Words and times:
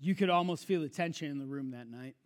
You 0.00 0.14
could 0.14 0.30
almost 0.30 0.64
feel 0.64 0.80
the 0.80 0.88
tension 0.88 1.30
in 1.30 1.38
the 1.38 1.46
room 1.46 1.72
that 1.72 1.88
night. 1.88 2.16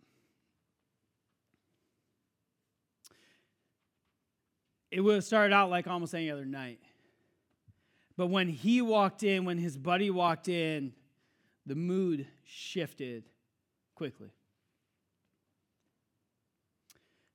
It 4.91 5.01
would 5.01 5.15
have 5.15 5.23
started 5.25 5.53
out 5.53 5.69
like 5.69 5.87
almost 5.87 6.15
any 6.15 6.31
other 6.31 6.45
night. 6.45 6.79
But 8.15 8.27
when 8.27 8.47
he 8.47 8.81
walked 8.81 9.23
in, 9.23 9.43
when 9.43 9.57
his 9.57 9.77
buddy 9.77 10.09
walked 10.09 10.47
in, 10.47 10.93
the 11.65 11.75
mood 11.75 12.27
shifted 12.45 13.25
quickly. 13.93 14.29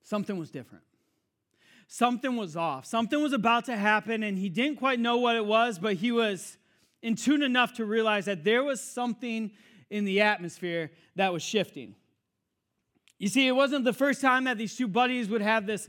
Something 0.01 0.37
was 0.37 0.49
different. 0.49 0.83
Something 1.87 2.35
was 2.35 2.55
off. 2.55 2.85
Something 2.85 3.21
was 3.21 3.33
about 3.33 3.65
to 3.65 3.75
happen, 3.75 4.23
and 4.23 4.37
he 4.37 4.49
didn't 4.49 4.77
quite 4.77 4.99
know 4.99 5.17
what 5.17 5.35
it 5.35 5.45
was, 5.45 5.77
but 5.77 5.95
he 5.95 6.11
was 6.11 6.57
in 7.03 7.15
tune 7.15 7.43
enough 7.43 7.73
to 7.73 7.85
realize 7.85 8.25
that 8.25 8.43
there 8.43 8.63
was 8.63 8.81
something 8.81 9.51
in 9.91 10.05
the 10.05 10.21
atmosphere 10.21 10.89
that 11.17 11.31
was 11.31 11.43
shifting. 11.43 11.93
You 13.19 13.27
see, 13.27 13.45
it 13.45 13.51
wasn't 13.51 13.85
the 13.85 13.93
first 13.93 14.21
time 14.21 14.45
that 14.45 14.57
these 14.57 14.75
two 14.75 14.87
buddies 14.87 15.29
would 15.29 15.43
have 15.43 15.67
this 15.67 15.87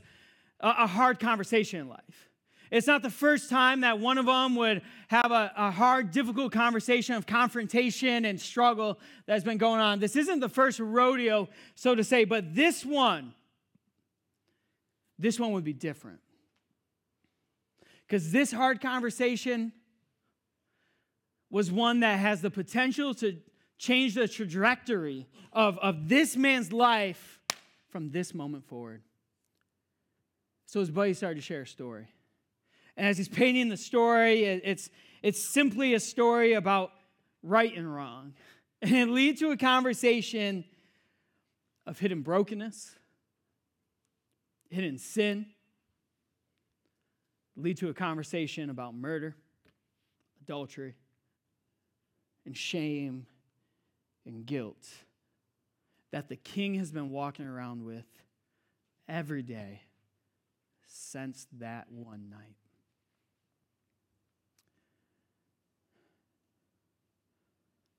a 0.59 0.87
hard 0.87 1.19
conversation 1.19 1.81
in 1.81 1.89
life. 1.89 2.29
It's 2.71 2.87
not 2.87 3.01
the 3.01 3.09
first 3.09 3.49
time 3.49 3.81
that 3.81 3.99
one 3.99 4.17
of 4.17 4.25
them 4.25 4.55
would 4.55 4.81
have 5.09 5.31
a, 5.31 5.51
a, 5.55 5.69
hard, 5.69 6.11
difficult 6.11 6.51
conversation 6.51 7.15
of 7.15 7.27
confrontation 7.27 8.25
and 8.25 8.39
struggle 8.39 8.97
that's 9.25 9.43
been 9.43 9.57
going 9.57 9.81
on. 9.81 9.99
This 9.99 10.15
isn't 10.15 10.39
the 10.39 10.49
first 10.49 10.79
rodeo, 10.79 11.49
so 11.75 11.95
to 11.95 12.03
say, 12.03 12.23
but 12.23 12.55
this 12.55 12.85
one, 12.85 13.33
this 15.19 15.39
one 15.39 15.51
would 15.51 15.63
be 15.63 15.73
different. 15.73 16.19
Because 18.07 18.31
this 18.31 18.51
hard 18.51 18.81
conversation 18.81 19.73
was 21.51 21.71
one 21.71 21.99
that 21.99 22.17
has 22.19 22.41
the 22.41 22.49
potential 22.49 23.13
to 23.15 23.37
change 23.83 24.15
the 24.15 24.27
trajectory 24.29 25.27
of, 25.51 25.77
of 25.79 26.07
this 26.07 26.37
man's 26.37 26.71
life 26.71 27.41
from 27.89 28.09
this 28.11 28.33
moment 28.33 28.65
forward. 28.65 29.01
So 30.67 30.79
his 30.79 30.89
buddy 30.89 31.13
started 31.13 31.35
to 31.35 31.41
share 31.41 31.63
a 31.63 31.67
story. 31.67 32.07
And 32.95 33.05
as 33.05 33.17
he's 33.17 33.27
painting 33.27 33.67
the 33.67 33.77
story, 33.77 34.45
it's, 34.45 34.89
it's 35.21 35.53
simply 35.53 35.95
a 35.95 35.99
story 35.99 36.53
about 36.53 36.91
right 37.41 37.75
and 37.75 37.93
wrong. 37.93 38.33
And 38.81 38.93
it 38.93 39.07
leads 39.07 39.39
to 39.39 39.51
a 39.51 39.55
conversation 39.55 40.65
of 41.87 41.97
hidden 41.99 42.21
brokenness, 42.21 42.97
hidden 44.69 44.97
sin, 44.97 45.45
lead 47.55 47.77
to 47.77 47.87
a 47.87 47.93
conversation 47.93 48.69
about 48.69 48.93
murder, 48.93 49.37
adultery, 50.41 50.95
and 52.45 52.57
shame 52.57 53.25
and 54.25 54.45
guilt 54.45 54.87
that 56.11 56.29
the 56.29 56.35
king 56.35 56.75
has 56.75 56.91
been 56.91 57.09
walking 57.09 57.47
around 57.47 57.83
with 57.83 58.05
every 59.09 59.41
day 59.41 59.81
since 60.87 61.47
that 61.59 61.87
one 61.91 62.29
night. 62.29 62.55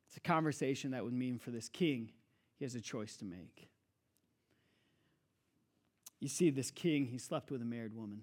It's 0.08 0.16
a 0.16 0.20
conversation 0.20 0.92
that 0.92 1.02
would 1.02 1.12
mean 1.12 1.38
for 1.38 1.50
this 1.50 1.68
king, 1.68 2.12
he 2.56 2.64
has 2.64 2.76
a 2.76 2.80
choice 2.80 3.16
to 3.16 3.24
make. 3.24 3.68
You 6.20 6.28
see, 6.28 6.50
this 6.50 6.70
king, 6.70 7.06
he 7.06 7.18
slept 7.18 7.50
with 7.50 7.60
a 7.60 7.66
married 7.66 7.96
woman. 7.96 8.22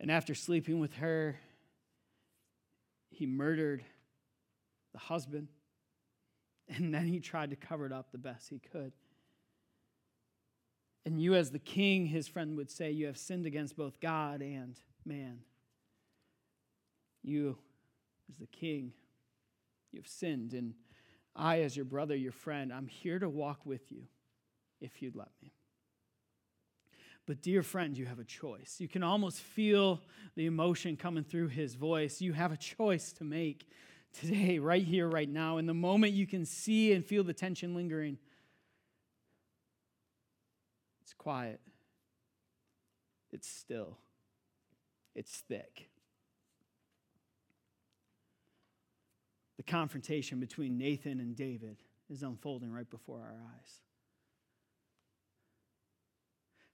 And 0.00 0.10
after 0.10 0.34
sleeping 0.34 0.80
with 0.80 0.94
her, 0.94 1.38
he 3.10 3.26
murdered 3.26 3.84
the 4.98 5.06
husband. 5.06 5.48
And 6.68 6.92
then 6.92 7.06
he 7.06 7.20
tried 7.20 7.50
to 7.50 7.56
cover 7.56 7.86
it 7.86 7.92
up 7.92 8.12
the 8.12 8.18
best 8.18 8.50
he 8.50 8.58
could. 8.58 8.92
And 11.06 11.20
you, 11.20 11.34
as 11.34 11.50
the 11.50 11.58
king, 11.58 12.06
his 12.06 12.28
friend 12.28 12.56
would 12.58 12.70
say, 12.70 12.90
you 12.90 13.06
have 13.06 13.16
sinned 13.16 13.46
against 13.46 13.76
both 13.76 14.00
God 14.00 14.42
and 14.42 14.76
man. 15.06 15.38
You, 17.22 17.56
as 18.28 18.36
the 18.36 18.46
king, 18.46 18.92
You've 19.92 20.08
sinned. 20.08 20.52
And 20.52 20.74
I, 21.34 21.62
as 21.62 21.76
your 21.76 21.84
brother, 21.84 22.16
your 22.16 22.32
friend, 22.32 22.72
I'm 22.72 22.86
here 22.86 23.18
to 23.18 23.28
walk 23.28 23.64
with 23.64 23.90
you 23.90 24.02
if 24.80 25.02
you'd 25.02 25.16
let 25.16 25.30
me. 25.42 25.52
But, 27.26 27.42
dear 27.42 27.62
friend, 27.62 27.96
you 27.96 28.06
have 28.06 28.18
a 28.18 28.24
choice. 28.24 28.76
You 28.78 28.88
can 28.88 29.02
almost 29.02 29.40
feel 29.40 30.00
the 30.34 30.46
emotion 30.46 30.96
coming 30.96 31.24
through 31.24 31.48
his 31.48 31.74
voice. 31.74 32.20
You 32.20 32.32
have 32.32 32.52
a 32.52 32.56
choice 32.56 33.12
to 33.14 33.24
make 33.24 33.68
today, 34.12 34.58
right 34.58 34.84
here, 34.84 35.08
right 35.08 35.28
now. 35.28 35.58
In 35.58 35.66
the 35.66 35.74
moment, 35.74 36.12
you 36.12 36.26
can 36.26 36.44
see 36.44 36.92
and 36.92 37.04
feel 37.04 37.24
the 37.24 37.32
tension 37.32 37.74
lingering. 37.74 38.18
It's 41.02 41.14
quiet, 41.14 41.60
it's 43.32 43.48
still, 43.48 43.98
it's 45.14 45.42
thick. 45.48 45.88
the 49.58 49.62
confrontation 49.64 50.40
between 50.40 50.78
Nathan 50.78 51.20
and 51.20 51.36
David 51.36 51.82
is 52.08 52.22
unfolding 52.22 52.72
right 52.72 52.88
before 52.88 53.18
our 53.18 53.34
eyes. 53.34 53.80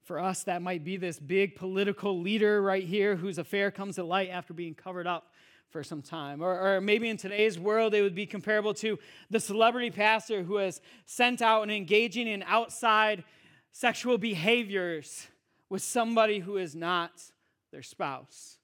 For 0.03 0.19
us, 0.19 0.43
that 0.43 0.61
might 0.61 0.83
be 0.83 0.95
this 0.95 1.19
big 1.19 1.55
political 1.55 2.21
leader 2.21 2.61
right 2.61 2.83
here 2.83 3.15
whose 3.15 3.39
affair 3.39 3.71
comes 3.71 3.95
to 3.95 4.03
light 4.03 4.29
after 4.29 4.53
being 4.53 4.75
covered 4.75 5.07
up 5.07 5.31
for 5.69 5.83
some 5.83 6.01
time. 6.01 6.41
Or, 6.41 6.75
or, 6.75 6.81
maybe 6.81 7.09
in 7.09 7.17
today's 7.17 7.59
world, 7.59 7.93
it 7.93 8.01
would 8.01 8.15
be 8.15 8.25
comparable 8.25 8.73
to 8.75 8.97
the 9.29 9.39
celebrity 9.39 9.91
pastor 9.91 10.43
who 10.43 10.57
has 10.57 10.81
sent 11.05 11.41
out 11.41 11.63
and 11.63 11.71
engaging 11.71 12.27
in 12.27 12.43
outside 12.43 13.23
sexual 13.71 14.17
behaviors 14.17 15.27
with 15.69 15.81
somebody 15.81 16.39
who 16.39 16.57
is 16.57 16.75
not 16.75 17.11
their 17.71 17.83
spouse. 17.83 18.57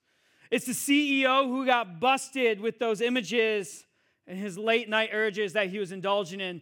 It's 0.49 0.65
the 0.65 0.73
CEO 0.73 1.47
who 1.47 1.65
got 1.65 1.99
busted 1.99 2.59
with 2.61 2.79
those 2.79 3.01
images 3.01 3.85
and 4.27 4.37
his 4.37 4.57
late 4.57 4.87
night 4.87 5.09
urges 5.11 5.53
that 5.53 5.67
he 5.67 5.79
was 5.79 5.91
indulging 5.91 6.39
in. 6.39 6.61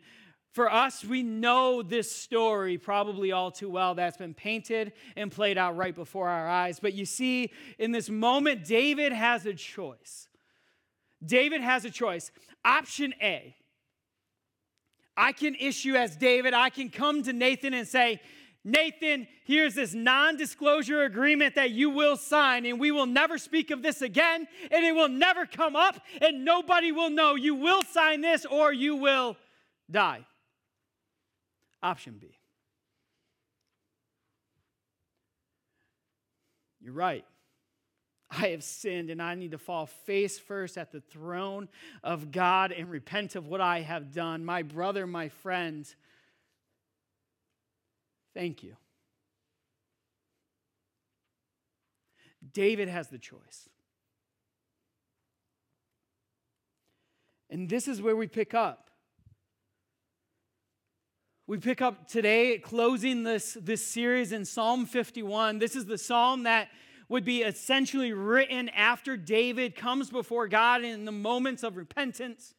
For 0.53 0.71
us, 0.71 1.05
we 1.05 1.21
know 1.21 1.83
this 1.83 2.11
story 2.11 2.77
probably 2.77 3.31
all 3.31 3.51
too 3.51 3.69
well 3.69 3.93
that's 3.95 4.17
been 4.17 4.33
painted 4.33 4.93
and 5.15 5.31
played 5.31 5.57
out 5.57 5.77
right 5.77 5.93
before 5.93 6.29
our 6.29 6.47
eyes. 6.47 6.79
But 6.79 6.93
you 6.93 7.05
see, 7.05 7.51
in 7.77 7.91
this 7.91 8.09
moment, 8.09 8.65
David 8.65 9.11
has 9.11 9.45
a 9.45 9.53
choice. 9.53 10.28
David 11.25 11.61
has 11.61 11.85
a 11.85 11.89
choice. 11.89 12.31
Option 12.63 13.13
A 13.21 13.55
I 15.19 15.33
can 15.33 15.53
issue 15.55 15.95
as 15.95 16.15
David, 16.15 16.53
I 16.53 16.69
can 16.69 16.89
come 16.89 17.23
to 17.23 17.33
Nathan 17.33 17.73
and 17.73 17.85
say, 17.85 18.21
Nathan, 18.63 19.27
here's 19.43 19.75
this 19.75 19.93
non 19.93 20.37
disclosure 20.37 21.03
agreement 21.03 21.55
that 21.55 21.71
you 21.71 21.89
will 21.89 22.15
sign, 22.15 22.65
and 22.65 22.79
we 22.79 22.91
will 22.91 23.05
never 23.05 23.37
speak 23.37 23.69
of 23.69 23.81
this 23.81 24.01
again, 24.01 24.47
and 24.71 24.85
it 24.85 24.95
will 24.95 25.09
never 25.09 25.45
come 25.45 25.75
up, 25.75 25.99
and 26.21 26.45
nobody 26.45 26.93
will 26.93 27.09
know. 27.09 27.35
You 27.35 27.55
will 27.55 27.83
sign 27.83 28.21
this 28.21 28.45
or 28.45 28.71
you 28.71 28.95
will 28.95 29.35
die. 29.91 30.25
Option 31.83 32.17
B. 32.17 32.37
You're 36.79 36.93
right. 36.93 37.25
I 38.31 38.49
have 38.49 38.63
sinned 38.63 39.09
and 39.09 39.21
I 39.21 39.35
need 39.35 39.51
to 39.51 39.57
fall 39.57 39.87
face 39.87 40.37
first 40.37 40.77
at 40.77 40.91
the 40.91 41.01
throne 41.01 41.67
of 42.03 42.31
God 42.31 42.71
and 42.71 42.89
repent 42.89 43.35
of 43.35 43.47
what 43.47 43.61
I 43.61 43.81
have 43.81 44.13
done. 44.13 44.45
My 44.45 44.61
brother, 44.61 45.07
my 45.07 45.29
friend, 45.29 45.87
Thank 48.33 48.63
you. 48.63 48.75
David 52.53 52.87
has 52.87 53.09
the 53.09 53.17
choice. 53.17 53.67
And 57.49 57.67
this 57.67 57.87
is 57.87 58.01
where 58.01 58.15
we 58.15 58.27
pick 58.27 58.53
up. 58.53 58.89
We 61.47 61.57
pick 61.57 61.81
up 61.81 62.07
today, 62.07 62.59
closing 62.59 63.23
this, 63.23 63.57
this 63.59 63.85
series 63.85 64.31
in 64.31 64.45
Psalm 64.45 64.85
51. 64.85 65.57
This 65.57 65.75
is 65.75 65.85
the 65.85 65.97
psalm 65.97 66.43
that 66.43 66.69
would 67.09 67.25
be 67.25 67.41
essentially 67.41 68.13
written 68.13 68.69
after 68.69 69.17
David 69.17 69.75
comes 69.75 70.09
before 70.09 70.47
God 70.47 70.83
in 70.83 71.05
the 71.05 71.11
moments 71.11 71.63
of 71.63 71.75
repentance, 71.75 72.53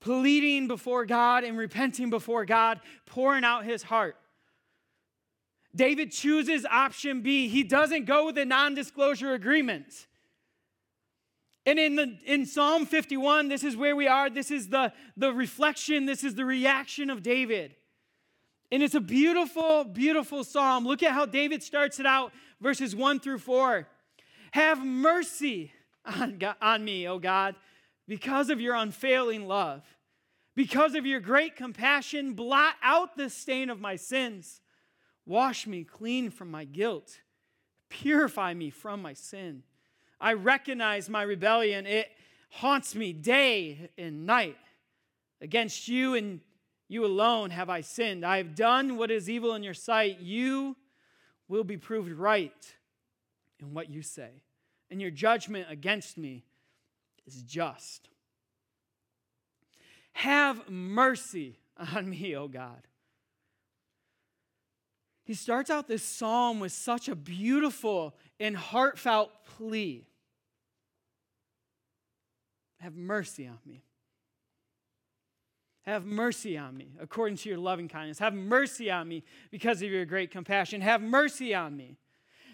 pleading 0.00 0.66
before 0.66 1.04
God 1.04 1.44
and 1.44 1.56
repenting 1.56 2.10
before 2.10 2.46
God, 2.46 2.80
pouring 3.06 3.44
out 3.44 3.64
his 3.64 3.84
heart. 3.84 4.16
David 5.76 6.12
chooses 6.12 6.64
option 6.64 7.20
B. 7.20 7.48
He 7.48 7.62
doesn't 7.62 8.06
go 8.06 8.26
with 8.26 8.38
a 8.38 8.44
non 8.44 8.74
disclosure 8.74 9.34
agreement. 9.34 10.06
And 11.66 11.78
in, 11.78 11.96
the, 11.96 12.18
in 12.26 12.46
Psalm 12.46 12.84
51, 12.86 13.48
this 13.48 13.64
is 13.64 13.76
where 13.76 13.96
we 13.96 14.06
are. 14.06 14.28
This 14.28 14.50
is 14.50 14.68
the, 14.68 14.92
the 15.16 15.32
reflection, 15.32 16.06
this 16.06 16.22
is 16.22 16.34
the 16.34 16.44
reaction 16.44 17.10
of 17.10 17.22
David. 17.22 17.74
And 18.74 18.82
it's 18.82 18.96
a 18.96 19.00
beautiful, 19.00 19.84
beautiful 19.84 20.42
psalm. 20.42 20.84
Look 20.84 21.04
at 21.04 21.12
how 21.12 21.26
David 21.26 21.62
starts 21.62 22.00
it 22.00 22.06
out, 22.06 22.32
verses 22.60 22.96
1 22.96 23.20
through 23.20 23.38
4. 23.38 23.86
Have 24.50 24.84
mercy 24.84 25.70
on, 26.04 26.38
God, 26.38 26.56
on 26.60 26.84
me, 26.84 27.06
O 27.06 27.20
God, 27.20 27.54
because 28.08 28.50
of 28.50 28.60
your 28.60 28.74
unfailing 28.74 29.46
love. 29.46 29.84
Because 30.56 30.96
of 30.96 31.06
your 31.06 31.20
great 31.20 31.54
compassion, 31.54 32.32
blot 32.32 32.74
out 32.82 33.16
the 33.16 33.30
stain 33.30 33.70
of 33.70 33.80
my 33.80 33.94
sins. 33.94 34.60
Wash 35.24 35.68
me 35.68 35.84
clean 35.84 36.32
from 36.32 36.50
my 36.50 36.64
guilt. 36.64 37.20
Purify 37.90 38.54
me 38.54 38.70
from 38.70 39.00
my 39.00 39.12
sin. 39.12 39.62
I 40.20 40.32
recognize 40.32 41.08
my 41.08 41.22
rebellion. 41.22 41.86
It 41.86 42.08
haunts 42.50 42.96
me 42.96 43.12
day 43.12 43.88
and 43.96 44.26
night. 44.26 44.56
Against 45.40 45.86
you 45.86 46.14
and 46.14 46.40
you 46.88 47.04
alone 47.04 47.50
have 47.50 47.70
I 47.70 47.80
sinned. 47.80 48.24
I 48.24 48.38
have 48.38 48.54
done 48.54 48.96
what 48.96 49.10
is 49.10 49.28
evil 49.30 49.54
in 49.54 49.62
your 49.62 49.74
sight. 49.74 50.20
You 50.20 50.76
will 51.48 51.64
be 51.64 51.76
proved 51.76 52.12
right 52.12 52.74
in 53.60 53.72
what 53.72 53.90
you 53.90 54.02
say, 54.02 54.42
and 54.90 55.00
your 55.00 55.10
judgment 55.10 55.66
against 55.70 56.18
me 56.18 56.44
is 57.26 57.42
just. 57.42 58.08
Have 60.12 60.68
mercy 60.68 61.58
on 61.94 62.08
me, 62.08 62.36
O 62.36 62.48
God. 62.48 62.86
He 65.24 65.34
starts 65.34 65.70
out 65.70 65.88
this 65.88 66.02
psalm 66.02 66.60
with 66.60 66.72
such 66.72 67.08
a 67.08 67.14
beautiful 67.14 68.14
and 68.38 68.56
heartfelt 68.56 69.30
plea 69.56 70.06
Have 72.80 72.96
mercy 72.96 73.46
on 73.46 73.58
me. 73.64 73.82
Have 75.86 76.06
mercy 76.06 76.56
on 76.56 76.76
me 76.76 76.88
according 77.00 77.36
to 77.38 77.48
your 77.48 77.58
loving 77.58 77.88
kindness. 77.88 78.18
Have 78.18 78.34
mercy 78.34 78.90
on 78.90 79.06
me 79.06 79.22
because 79.50 79.82
of 79.82 79.90
your 79.90 80.04
great 80.06 80.30
compassion. 80.30 80.80
Have 80.80 81.02
mercy 81.02 81.54
on 81.54 81.76
me. 81.76 81.96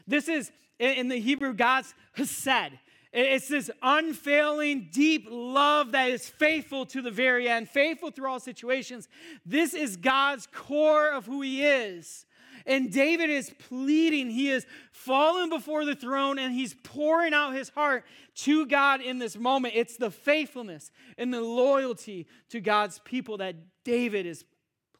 This 0.06 0.28
is 0.28 0.50
in 0.80 1.08
the 1.08 1.20
Hebrew, 1.20 1.54
God's 1.54 1.94
hesed. 2.14 2.72
It's 3.12 3.48
this 3.48 3.70
unfailing, 3.82 4.88
deep 4.92 5.26
love 5.30 5.92
that 5.92 6.10
is 6.10 6.28
faithful 6.28 6.86
to 6.86 7.02
the 7.02 7.10
very 7.10 7.48
end, 7.48 7.68
faithful 7.68 8.10
through 8.10 8.30
all 8.30 8.40
situations. 8.40 9.08
This 9.44 9.74
is 9.74 9.96
God's 9.96 10.46
core 10.52 11.10
of 11.10 11.26
who 11.26 11.42
He 11.42 11.64
is. 11.64 12.24
And 12.66 12.92
David 12.92 13.30
is 13.30 13.52
pleading. 13.68 14.30
He 14.30 14.50
is 14.50 14.66
falling 14.92 15.50
before 15.50 15.84
the 15.84 15.94
throne 15.94 16.38
and 16.38 16.52
he's 16.52 16.74
pouring 16.74 17.34
out 17.34 17.54
his 17.54 17.68
heart 17.70 18.04
to 18.36 18.66
God 18.66 19.00
in 19.00 19.18
this 19.18 19.36
moment. 19.36 19.74
It's 19.76 19.96
the 19.96 20.10
faithfulness 20.10 20.90
and 21.18 21.32
the 21.32 21.40
loyalty 21.40 22.26
to 22.50 22.60
God's 22.60 22.98
people 23.00 23.38
that 23.38 23.56
David 23.84 24.26
is 24.26 24.44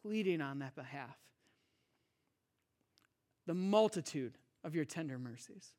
pleading 0.03 0.41
on 0.41 0.61
that 0.61 0.75
behalf. 0.75 1.17
The 3.47 3.55
multitude 3.55 4.39
of 4.65 4.75
your 4.75 4.85
tender 4.85 5.19
mercies. 5.19 5.75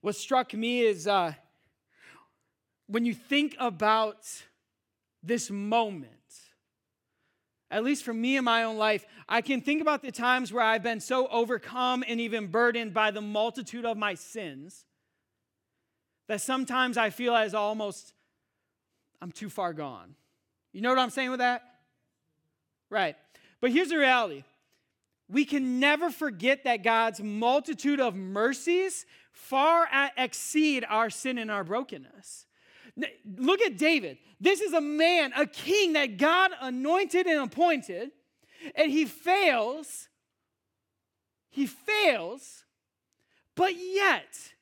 What 0.00 0.16
struck 0.16 0.52
me 0.52 0.80
is 0.82 1.06
uh, 1.06 1.32
when 2.86 3.06
you 3.06 3.14
think 3.14 3.56
about 3.58 4.26
this 5.22 5.50
moment, 5.50 6.12
at 7.70 7.84
least 7.84 8.04
for 8.04 8.14
me 8.14 8.36
in 8.36 8.44
my 8.44 8.64
own 8.64 8.76
life, 8.76 9.04
I 9.28 9.40
can 9.40 9.60
think 9.60 9.80
about 9.80 10.02
the 10.02 10.12
times 10.12 10.52
where 10.52 10.62
I've 10.62 10.82
been 10.82 11.00
so 11.00 11.26
overcome 11.28 12.04
and 12.06 12.20
even 12.20 12.48
burdened 12.48 12.94
by 12.94 13.10
the 13.10 13.20
multitude 13.20 13.84
of 13.84 13.96
my 13.96 14.14
sins 14.14 14.84
that 16.28 16.40
sometimes 16.40 16.96
I 16.96 17.10
feel 17.10 17.34
as 17.34 17.54
almost 17.54 18.14
I'm 19.20 19.32
too 19.32 19.48
far 19.48 19.72
gone. 19.72 20.14
You 20.72 20.80
know 20.80 20.90
what 20.90 20.98
I'm 20.98 21.10
saying 21.10 21.30
with 21.30 21.40
that? 21.40 21.62
Right. 22.90 23.16
But 23.60 23.70
here's 23.70 23.88
the 23.88 23.98
reality 23.98 24.44
we 25.28 25.44
can 25.44 25.80
never 25.80 26.10
forget 26.10 26.64
that 26.64 26.82
God's 26.82 27.20
multitude 27.20 28.00
of 28.00 28.14
mercies 28.14 29.06
far 29.32 29.88
exceed 30.16 30.84
our 30.88 31.10
sin 31.10 31.38
and 31.38 31.50
our 31.50 31.64
brokenness. 31.64 32.46
Look 32.96 33.60
at 33.60 33.76
David. 33.76 34.18
This 34.40 34.60
is 34.60 34.72
a 34.72 34.80
man, 34.80 35.32
a 35.36 35.46
king 35.46 35.94
that 35.94 36.16
God 36.16 36.52
anointed 36.60 37.26
and 37.26 37.40
appointed, 37.40 38.10
and 38.74 38.90
he 38.90 39.04
fails. 39.04 40.08
He 41.50 41.66
fails, 41.66 42.64
but 43.54 43.74
yet, 43.76 44.52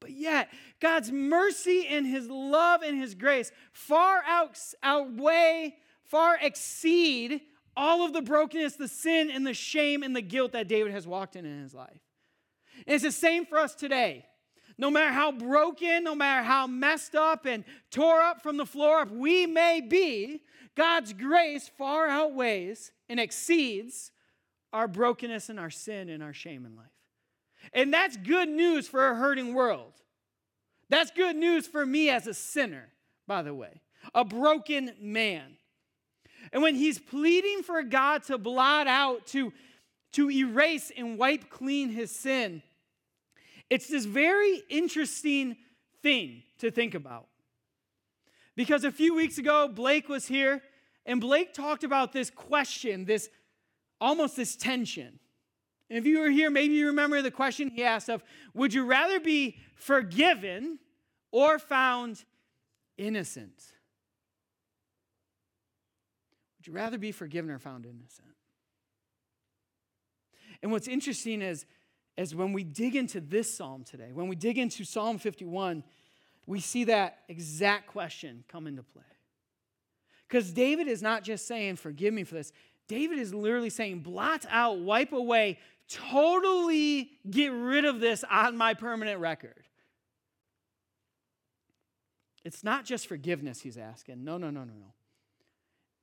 but 0.00 0.12
yet, 0.12 0.50
God's 0.80 1.10
mercy 1.10 1.86
and 1.88 2.06
his 2.06 2.28
love 2.28 2.82
and 2.82 2.96
his 2.96 3.16
grace 3.16 3.50
far 3.72 4.22
out, 4.24 4.56
outweigh, 4.84 5.74
far 6.04 6.38
exceed 6.40 7.40
all 7.76 8.04
of 8.06 8.12
the 8.12 8.22
brokenness, 8.22 8.76
the 8.76 8.86
sin, 8.88 9.30
and 9.30 9.46
the 9.46 9.52
shame 9.52 10.02
and 10.02 10.14
the 10.14 10.22
guilt 10.22 10.52
that 10.52 10.68
David 10.68 10.92
has 10.92 11.06
walked 11.08 11.34
in 11.34 11.44
in 11.44 11.60
his 11.60 11.74
life. 11.74 12.00
And 12.86 12.94
it's 12.94 13.04
the 13.04 13.10
same 13.12 13.44
for 13.44 13.58
us 13.58 13.74
today. 13.74 14.26
No 14.78 14.90
matter 14.90 15.12
how 15.12 15.32
broken, 15.32 16.04
no 16.04 16.14
matter 16.14 16.42
how 16.42 16.66
messed 16.66 17.14
up 17.14 17.46
and 17.46 17.64
tore 17.90 18.20
up 18.20 18.42
from 18.42 18.56
the 18.56 18.66
floor 18.66 19.00
up 19.00 19.10
we 19.10 19.46
may 19.46 19.80
be, 19.80 20.42
God's 20.74 21.12
grace 21.12 21.70
far 21.78 22.08
outweighs 22.08 22.92
and 23.08 23.18
exceeds 23.18 24.12
our 24.72 24.86
brokenness 24.86 25.48
and 25.48 25.58
our 25.58 25.70
sin 25.70 26.10
and 26.10 26.22
our 26.22 26.34
shame 26.34 26.66
in 26.66 26.76
life. 26.76 26.86
And 27.72 27.92
that's 27.92 28.16
good 28.16 28.48
news 28.48 28.86
for 28.86 29.10
a 29.10 29.14
hurting 29.14 29.54
world. 29.54 29.94
That's 30.90 31.10
good 31.10 31.36
news 31.36 31.66
for 31.66 31.84
me 31.84 32.10
as 32.10 32.26
a 32.26 32.34
sinner, 32.34 32.88
by 33.26 33.42
the 33.42 33.54
way, 33.54 33.80
a 34.14 34.24
broken 34.24 34.92
man. 35.00 35.56
And 36.52 36.62
when 36.62 36.74
he's 36.76 36.98
pleading 36.98 37.62
for 37.62 37.82
God 37.82 38.22
to 38.24 38.38
blot 38.38 38.86
out, 38.86 39.26
to, 39.28 39.52
to 40.12 40.30
erase 40.30 40.92
and 40.96 41.18
wipe 41.18 41.50
clean 41.50 41.88
his 41.88 42.10
sin, 42.10 42.62
it's 43.70 43.88
this 43.88 44.04
very 44.04 44.62
interesting 44.68 45.56
thing 46.02 46.42
to 46.58 46.70
think 46.70 46.94
about. 46.94 47.26
Because 48.54 48.84
a 48.84 48.92
few 48.92 49.14
weeks 49.14 49.38
ago, 49.38 49.68
Blake 49.68 50.08
was 50.08 50.26
here, 50.26 50.62
and 51.04 51.20
Blake 51.20 51.52
talked 51.52 51.84
about 51.84 52.12
this 52.12 52.30
question, 52.30 53.04
this 53.04 53.28
almost 54.00 54.36
this 54.36 54.56
tension. 54.56 55.18
And 55.88 55.98
if 55.98 56.06
you 56.06 56.20
were 56.20 56.30
here, 56.30 56.50
maybe 56.50 56.74
you 56.74 56.86
remember 56.86 57.22
the 57.22 57.30
question 57.30 57.68
he 57.68 57.84
asked 57.84 58.08
of, 58.08 58.22
would 58.54 58.74
you 58.74 58.84
rather 58.84 59.20
be 59.20 59.58
forgiven 59.76 60.78
or 61.30 61.58
found 61.58 62.24
innocent? 62.96 63.62
Would 66.58 66.66
you 66.66 66.72
rather 66.72 66.98
be 66.98 67.12
forgiven 67.12 67.50
or 67.50 67.58
found 67.58 67.84
innocent? 67.84 68.26
And 70.62 70.72
what's 70.72 70.88
interesting 70.88 71.42
is 71.42 71.66
as 72.18 72.34
when 72.34 72.52
we 72.52 72.64
dig 72.64 72.96
into 72.96 73.20
this 73.20 73.54
psalm 73.54 73.84
today, 73.84 74.10
when 74.12 74.28
we 74.28 74.36
dig 74.36 74.58
into 74.58 74.84
Psalm 74.84 75.18
51, 75.18 75.82
we 76.46 76.60
see 76.60 76.84
that 76.84 77.18
exact 77.28 77.88
question 77.88 78.44
come 78.48 78.66
into 78.66 78.82
play. 78.82 79.02
Because 80.28 80.52
David 80.52 80.88
is 80.88 81.02
not 81.02 81.22
just 81.22 81.46
saying, 81.46 81.76
Forgive 81.76 82.14
me 82.14 82.24
for 82.24 82.34
this. 82.34 82.52
David 82.88 83.18
is 83.18 83.34
literally 83.34 83.70
saying, 83.70 84.00
Blot 84.00 84.46
out, 84.48 84.78
wipe 84.78 85.12
away, 85.12 85.58
totally 85.88 87.10
get 87.28 87.48
rid 87.48 87.84
of 87.84 88.00
this 88.00 88.24
on 88.30 88.56
my 88.56 88.74
permanent 88.74 89.20
record. 89.20 89.66
It's 92.44 92.62
not 92.62 92.84
just 92.84 93.08
forgiveness 93.08 93.60
he's 93.60 93.76
asking. 93.76 94.24
No, 94.24 94.38
no, 94.38 94.50
no, 94.50 94.60
no, 94.60 94.72
no. 94.72 94.94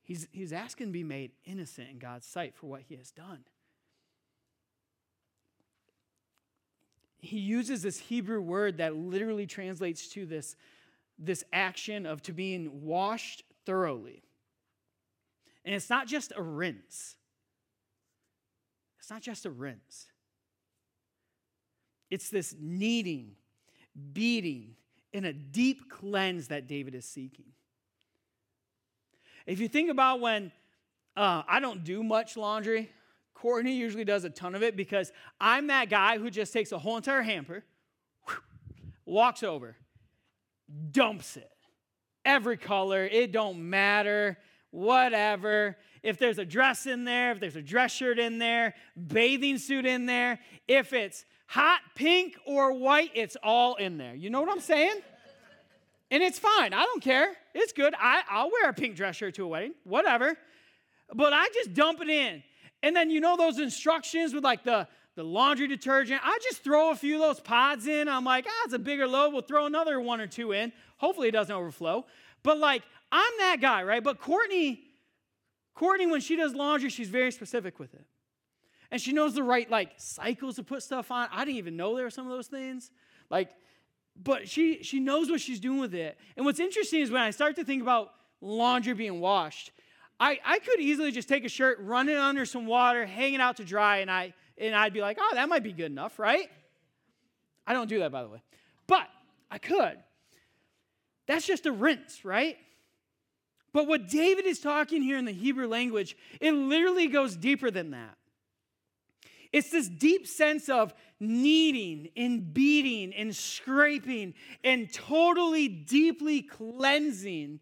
He's, 0.03 0.27
he's 0.33 0.51
asking 0.51 0.88
to 0.88 0.91
be 0.91 1.03
made 1.03 1.31
innocent 1.45 1.89
in 1.89 1.99
God's 1.99 2.25
sight 2.25 2.53
for 2.53 2.67
what 2.67 2.81
he 2.81 2.95
has 2.97 3.11
done. 3.11 3.45
He 7.23 7.39
uses 7.39 7.81
this 7.81 7.97
Hebrew 7.97 8.41
word 8.41 8.77
that 8.77 8.97
literally 8.97 9.47
translates 9.47 10.09
to 10.09 10.25
this, 10.25 10.57
this 11.17 11.45
action 11.53 12.05
of 12.05 12.21
to 12.23 12.33
being 12.33 12.83
washed 12.83 13.43
thoroughly. 13.65 14.23
And 15.63 15.73
it's 15.73 15.89
not 15.89 16.05
just 16.05 16.33
a 16.35 16.41
rinse. 16.41 17.15
It's 18.99 19.09
not 19.09 19.21
just 19.21 19.45
a 19.45 19.49
rinse. 19.49 20.07
It's 22.11 22.29
this 22.29 22.53
kneading, 22.59 23.37
beating, 24.11 24.75
and 25.13 25.25
a 25.25 25.31
deep 25.31 25.89
cleanse 25.89 26.49
that 26.49 26.67
David 26.67 26.93
is 26.93 27.05
seeking. 27.05 27.45
If 29.45 29.61
you 29.61 29.69
think 29.69 29.89
about 29.89 30.19
when 30.19 30.51
uh, 31.15 31.43
I 31.47 31.61
don't 31.61 31.85
do 31.85 32.03
much 32.03 32.35
laundry, 32.35 32.91
Courtney 33.43 33.73
usually 33.73 34.05
does 34.05 34.23
a 34.23 34.29
ton 34.29 34.55
of 34.55 34.63
it 34.63 34.77
because 34.77 35.12
I'm 35.38 35.67
that 35.67 35.89
guy 35.89 36.17
who 36.17 36.29
just 36.29 36.53
takes 36.53 36.71
a 36.71 36.79
whole 36.79 36.95
entire 36.95 37.21
hamper, 37.21 37.65
walks 39.05 39.43
over, 39.43 39.75
dumps 40.91 41.35
it. 41.35 41.51
Every 42.23 42.55
color, 42.55 43.03
it 43.03 43.33
don't 43.33 43.69
matter, 43.69 44.38
whatever. 44.71 45.75
If 46.03 46.19
there's 46.19 46.38
a 46.38 46.45
dress 46.45 46.85
in 46.85 47.03
there, 47.03 47.33
if 47.33 47.41
there's 47.41 47.57
a 47.57 47.62
dress 47.62 47.91
shirt 47.91 48.17
in 48.17 48.39
there, 48.39 48.75
bathing 48.95 49.57
suit 49.57 49.85
in 49.85 50.05
there, 50.05 50.39
if 50.69 50.93
it's 50.93 51.25
hot 51.45 51.81
pink 51.95 52.38
or 52.45 52.71
white, 52.71 53.12
it's 53.13 53.35
all 53.43 53.75
in 53.75 53.97
there. 53.97 54.15
You 54.15 54.29
know 54.29 54.39
what 54.39 54.51
I'm 54.51 54.62
saying? 54.62 55.01
And 56.12 56.23
it's 56.23 56.39
fine. 56.39 56.73
I 56.73 56.85
don't 56.85 57.03
care. 57.03 57.33
It's 57.53 57.73
good. 57.73 57.93
I, 58.00 58.21
I'll 58.29 58.50
wear 58.50 58.69
a 58.69 58.73
pink 58.73 58.95
dress 58.95 59.17
shirt 59.17 59.35
to 59.35 59.43
a 59.43 59.47
wedding, 59.50 59.73
whatever. 59.83 60.38
But 61.13 61.33
I 61.33 61.50
just 61.53 61.73
dump 61.73 62.00
it 62.01 62.09
in. 62.09 62.41
And 62.83 62.95
then 62.95 63.09
you 63.09 63.21
know 63.21 63.35
those 63.37 63.57
instructions 63.57 64.33
with 64.33 64.43
like 64.43 64.63
the 64.63 64.87
the 65.15 65.23
laundry 65.23 65.67
detergent. 65.67 66.21
I 66.23 66.39
just 66.43 66.63
throw 66.63 66.91
a 66.91 66.95
few 66.95 67.15
of 67.15 67.21
those 67.21 67.39
pods 67.39 67.87
in. 67.87 68.07
I'm 68.07 68.25
like, 68.25 68.45
ah, 68.47 68.61
it's 68.65 68.73
a 68.73 68.79
bigger 68.79 69.07
load. 69.07 69.31
We'll 69.31 69.43
throw 69.43 69.67
another 69.67 69.99
one 69.99 70.19
or 70.19 70.27
two 70.27 70.53
in. 70.53 70.73
Hopefully 70.97 71.27
it 71.27 71.31
doesn't 71.31 71.53
overflow. 71.53 72.05
But 72.41 72.57
like, 72.57 72.81
I'm 73.11 73.31
that 73.39 73.57
guy, 73.61 73.83
right? 73.83 74.03
But 74.03 74.19
Courtney, 74.19 74.81
Courtney, 75.75 76.07
when 76.07 76.19
she 76.19 76.35
does 76.35 76.55
laundry, 76.55 76.89
she's 76.89 77.09
very 77.09 77.31
specific 77.31 77.79
with 77.79 77.93
it. 77.93 78.05
And 78.89 78.99
she 78.99 79.13
knows 79.13 79.35
the 79.35 79.43
right 79.43 79.69
like 79.69 79.91
cycles 79.97 80.55
to 80.55 80.63
put 80.63 80.81
stuff 80.81 81.11
on. 81.11 81.27
I 81.31 81.45
didn't 81.45 81.57
even 81.57 81.77
know 81.77 81.95
there 81.95 82.05
were 82.05 82.09
some 82.09 82.25
of 82.25 82.31
those 82.31 82.47
things. 82.47 82.89
Like, 83.29 83.51
but 84.21 84.49
she 84.49 84.81
she 84.83 84.99
knows 84.99 85.29
what 85.29 85.41
she's 85.41 85.59
doing 85.59 85.79
with 85.79 85.93
it. 85.93 86.17
And 86.35 86.45
what's 86.45 86.59
interesting 86.59 87.01
is 87.01 87.11
when 87.11 87.21
I 87.21 87.31
start 87.31 87.55
to 87.57 87.63
think 87.63 87.81
about 87.81 88.11
laundry 88.41 88.93
being 88.93 89.19
washed, 89.19 89.71
I, 90.20 90.39
I 90.46 90.60
could 90.60 90.79
easily 90.79 91.12
just 91.12 91.27
take 91.27 91.43
a 91.46 91.50
shirt, 91.50 91.79
run 91.82 92.08
it 92.08 92.17
under 92.17 92.46
some 92.46 92.65
water, 92.65 93.05
hang 93.05 93.34
it 93.34 93.41
out 93.41 93.58
to 93.58 93.65
dry, 93.65 93.98
and 93.98 94.10
I 94.12 94.34
and 94.58 94.75
I'd 94.75 94.93
be 94.93 95.01
like, 95.01 95.17
oh, 95.20 95.32
that 95.34 95.50
might 95.50 95.63
be 95.63 95.74
good 95.74 95.91
enough, 95.91 96.20
right? 96.20 96.50
I 97.65 97.74
don't 97.74 97.89
do 97.89 98.00
that, 98.00 98.12
by 98.12 98.22
the 98.22 98.29
way. 98.29 98.41
But 98.88 99.08
I 99.50 99.58
could. 99.58 99.98
That's 101.27 101.46
just 101.46 101.65
a 101.65 101.72
rinse, 101.72 102.24
right? 102.24 102.58
But 103.72 103.88
what 103.88 104.08
David 104.08 104.46
is 104.46 104.60
talking 104.60 105.01
here 105.01 105.17
in 105.17 105.25
the 105.25 105.32
Hebrew 105.32 105.67
language, 105.67 106.15
it 106.39 106.51
literally 106.51 107.08
goes 107.08 107.36
deeper 107.36 107.72
than 107.72 107.91
that. 107.91 108.15
It's 109.51 109.70
this 109.70 109.88
deep 109.88 110.27
sense 110.27 110.67
of 110.70 110.93
kneading 111.20 112.10
and 112.17 112.53
beating 112.53 113.13
and 113.13 113.36
scraping 113.36 114.34
and 114.63 114.91
totally 114.91 115.67
deeply 115.67 116.41
cleansing 116.41 117.60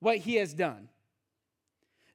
what 0.00 0.18
he 0.18 0.36
has 0.36 0.54
done. 0.54 0.88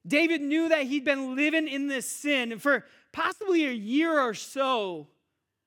David 0.06 0.40
knew 0.40 0.68
that 0.68 0.84
he'd 0.84 1.04
been 1.04 1.36
living 1.36 1.68
in 1.68 1.86
this 1.86 2.10
sin 2.10 2.58
for 2.58 2.84
possibly 3.12 3.66
a 3.66 3.72
year 3.72 4.20
or 4.20 4.34
so 4.34 5.08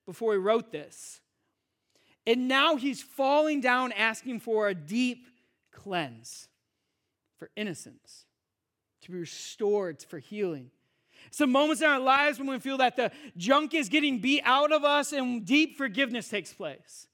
before 0.06 0.34
he 0.34 0.40
wrote 0.40 0.72
this. 0.72 1.22
And 2.28 2.48
now 2.48 2.76
he's 2.76 3.02
falling 3.02 3.62
down 3.62 3.92
asking 3.92 4.40
for 4.40 4.68
a 4.68 4.76
deep 4.76 5.28
cleanse 5.72 6.48
for 7.38 7.50
innocence, 7.56 8.26
to 9.02 9.12
be 9.12 9.20
restored 9.20 10.02
for 10.02 10.20
healing. 10.20 10.72
Some 11.32 11.52
moments 11.52 11.82
in 11.82 11.88
our 11.88 12.00
lives 12.00 12.40
when 12.40 12.48
we 12.48 12.60
feel 12.60 12.78
that 12.78 12.96
the 12.96 13.12
junk 13.38 13.74
is 13.74 13.90
getting 13.90 14.20
beat 14.20 14.42
out 14.46 14.72
of 14.72 14.84
us 14.84 15.12
and 15.12 15.46
deep 15.46 15.78
forgiveness 15.78 16.30
takes 16.30 16.54
place. 16.54 17.08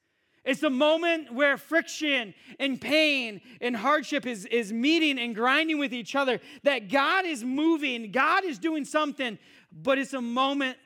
It's 0.44 0.62
the 0.62 0.72
moment 0.72 1.32
where 1.32 1.56
friction 1.58 2.34
and 2.60 2.82
pain 2.82 3.42
and 3.60 3.76
hardship 3.76 4.26
is, 4.26 4.46
is 4.48 4.74
meeting 4.74 5.20
and 5.20 5.36
grinding 5.36 5.78
with 5.78 5.94
each 5.94 6.16
other, 6.16 6.40
that 6.64 6.90
God 6.90 7.26
is 7.26 7.44
moving, 7.44 8.12
God 8.12 8.44
is 8.44 8.58
doing 8.58 8.84
something, 8.84 9.38
but 9.72 10.00
it's 10.00 10.14
a 10.14 10.22
moment 10.22 10.78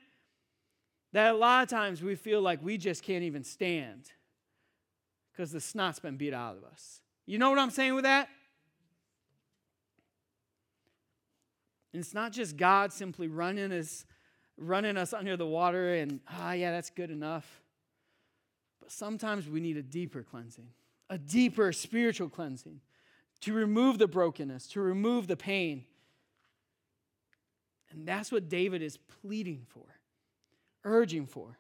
that 1.14 1.34
a 1.34 1.38
lot 1.38 1.64
of 1.64 1.70
times 1.70 2.04
we 2.04 2.16
feel 2.16 2.42
like 2.42 2.62
we 2.62 2.78
just 2.78 3.02
can't 3.02 3.24
even 3.24 3.46
stand 3.46 4.12
because 5.32 5.52
the 5.52 5.62
snot's 5.62 6.00
been 6.00 6.18
beat 6.18 6.34
out 6.34 6.58
of 6.58 6.66
us. 6.66 7.00
You 7.26 7.38
know 7.38 7.50
what 7.50 7.60
I'm 7.60 7.72
saying 7.72 7.96
with 7.96 8.04
that? 8.04 8.28
And 11.94 12.02
it's 12.02 12.14
not 12.14 12.34
just 12.34 12.58
God 12.58 12.92
simply 12.92 13.30
running 13.30 13.72
us, 13.72 14.06
running 14.58 14.98
us 14.98 15.14
under 15.14 15.38
the 15.38 15.48
water 15.48 15.96
and, 15.96 16.20
ah, 16.30 16.50
oh, 16.50 16.52
yeah, 16.52 16.72
that's 16.72 16.90
good 16.90 17.10
enough. 17.10 17.62
But 18.86 18.92
sometimes 18.92 19.50
we 19.50 19.62
need 19.62 19.78
a 19.78 19.82
deeper 19.82 20.22
cleansing, 20.22 20.68
a 21.10 21.18
deeper 21.18 21.74
spiritual 21.74 22.30
cleansing 22.30 22.82
to 23.42 23.52
remove 23.52 23.98
the 23.98 24.06
brokenness, 24.06 24.68
to 24.68 24.80
remove 24.80 25.26
the 25.26 25.36
pain. 25.36 25.86
And 27.90 28.08
that's 28.08 28.32
what 28.32 28.48
David 28.48 28.84
is 28.84 28.98
pleading 28.98 29.66
for, 29.70 29.88
urging 30.84 31.26
for. 31.26 31.58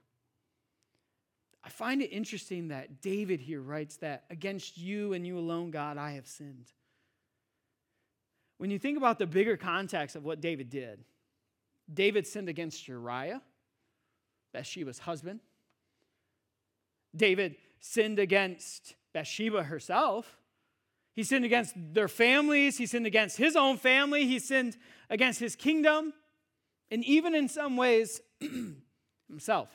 I 1.63 1.69
find 1.69 2.03
it 2.03 2.11
interesting 2.11 2.67
that 2.67 3.01
David 3.01 3.39
here 3.39 3.59
writes 3.59 3.97
that 3.97 4.25
against 4.29 4.77
you 4.77 5.13
and 5.13 5.25
you 5.25 5.39
alone, 5.39 5.71
God, 5.71 5.97
I 5.97 6.11
have 6.11 6.27
sinned. 6.27 6.71
When 8.59 8.69
you 8.69 8.77
think 8.77 8.99
about 8.99 9.17
the 9.17 9.25
bigger 9.25 9.57
context 9.57 10.15
of 10.15 10.23
what 10.23 10.41
David 10.41 10.69
did, 10.69 11.03
David 11.91 12.27
sinned 12.27 12.49
against 12.49 12.87
Uriah, 12.87 13.41
Bathsheba's 14.53 14.99
husband. 14.99 15.39
David 17.15 17.55
sinned 17.79 18.19
against 18.19 18.95
Bathsheba 19.13 19.63
herself. 19.63 20.37
He 21.13 21.23
sinned 21.23 21.45
against 21.45 21.73
their 21.75 22.07
families. 22.07 22.77
He 22.77 22.85
sinned 22.85 23.05
against 23.05 23.37
his 23.37 23.55
own 23.55 23.77
family. 23.77 24.25
He 24.25 24.39
sinned 24.39 24.77
against 25.09 25.39
his 25.39 25.55
kingdom. 25.55 26.13
And 26.91 27.03
even 27.05 27.33
in 27.33 27.47
some 27.47 27.77
ways, 27.77 28.21
himself. 29.27 29.69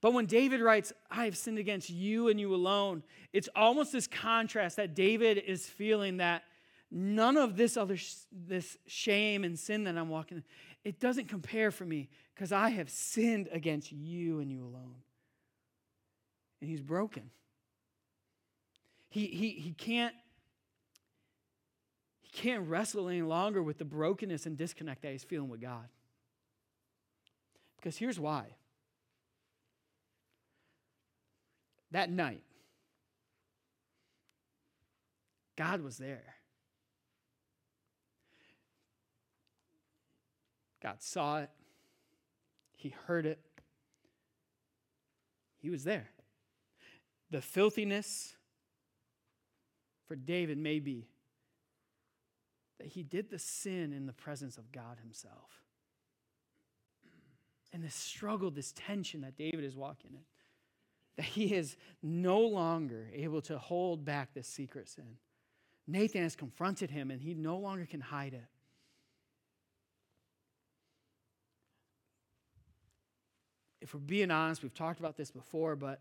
But 0.00 0.12
when 0.12 0.26
David 0.26 0.60
writes, 0.60 0.92
I 1.10 1.24
have 1.24 1.36
sinned 1.36 1.58
against 1.58 1.88
you 1.90 2.28
and 2.28 2.38
you 2.38 2.54
alone, 2.54 3.02
it's 3.32 3.48
almost 3.56 3.92
this 3.92 4.06
contrast 4.06 4.76
that 4.76 4.94
David 4.94 5.38
is 5.38 5.66
feeling 5.66 6.18
that 6.18 6.44
none 6.90 7.36
of 7.36 7.56
this 7.56 7.76
other 7.76 7.96
this 8.30 8.76
shame 8.86 9.42
and 9.42 9.58
sin 9.58 9.84
that 9.84 9.96
I'm 9.96 10.08
walking 10.08 10.44
it 10.84 11.00
doesn't 11.00 11.28
compare 11.28 11.70
for 11.70 11.84
me 11.84 12.08
because 12.34 12.52
I 12.52 12.68
have 12.68 12.90
sinned 12.90 13.48
against 13.50 13.90
you 13.90 14.40
and 14.40 14.52
you 14.52 14.62
alone. 14.62 14.96
And 16.64 16.70
he's 16.70 16.80
broken. 16.80 17.24
He, 19.10 19.26
he, 19.26 19.50
he 19.50 19.72
can't 19.72 20.14
he 22.22 22.30
can't 22.32 22.66
wrestle 22.66 23.10
any 23.10 23.20
longer 23.20 23.62
with 23.62 23.76
the 23.76 23.84
brokenness 23.84 24.46
and 24.46 24.56
disconnect 24.56 25.02
that 25.02 25.12
he's 25.12 25.24
feeling 25.24 25.50
with 25.50 25.60
God. 25.60 25.84
Because 27.76 27.98
here's 27.98 28.18
why. 28.18 28.46
That 31.90 32.10
night, 32.10 32.40
God 35.56 35.82
was 35.82 35.98
there. 35.98 36.36
God 40.82 41.02
saw 41.02 41.40
it, 41.40 41.50
He 42.74 42.94
heard 43.06 43.26
it, 43.26 43.38
He 45.60 45.68
was 45.68 45.84
there. 45.84 46.08
The 47.34 47.42
filthiness 47.42 48.36
for 50.06 50.14
David 50.14 50.56
may 50.56 50.78
be 50.78 51.08
that 52.78 52.86
he 52.86 53.02
did 53.02 53.28
the 53.28 53.40
sin 53.40 53.92
in 53.92 54.06
the 54.06 54.12
presence 54.12 54.56
of 54.56 54.70
God 54.70 54.98
Himself. 55.02 55.64
And 57.72 57.82
this 57.82 57.96
struggle, 57.96 58.52
this 58.52 58.72
tension 58.76 59.22
that 59.22 59.36
David 59.36 59.64
is 59.64 59.74
walking 59.74 60.12
in, 60.12 60.20
that 61.16 61.26
he 61.26 61.52
is 61.52 61.76
no 62.04 62.38
longer 62.38 63.10
able 63.12 63.42
to 63.42 63.58
hold 63.58 64.04
back 64.04 64.32
this 64.32 64.46
secret 64.46 64.88
sin. 64.88 65.16
Nathan 65.88 66.22
has 66.22 66.36
confronted 66.36 66.88
him 66.88 67.10
and 67.10 67.20
he 67.20 67.34
no 67.34 67.56
longer 67.56 67.84
can 67.84 68.00
hide 68.00 68.34
it. 68.34 68.46
if 73.84 73.92
we're 73.92 74.00
being 74.00 74.30
honest, 74.30 74.62
we've 74.62 74.72
talked 74.72 74.98
about 74.98 75.14
this 75.14 75.30
before, 75.30 75.76
but 75.76 76.00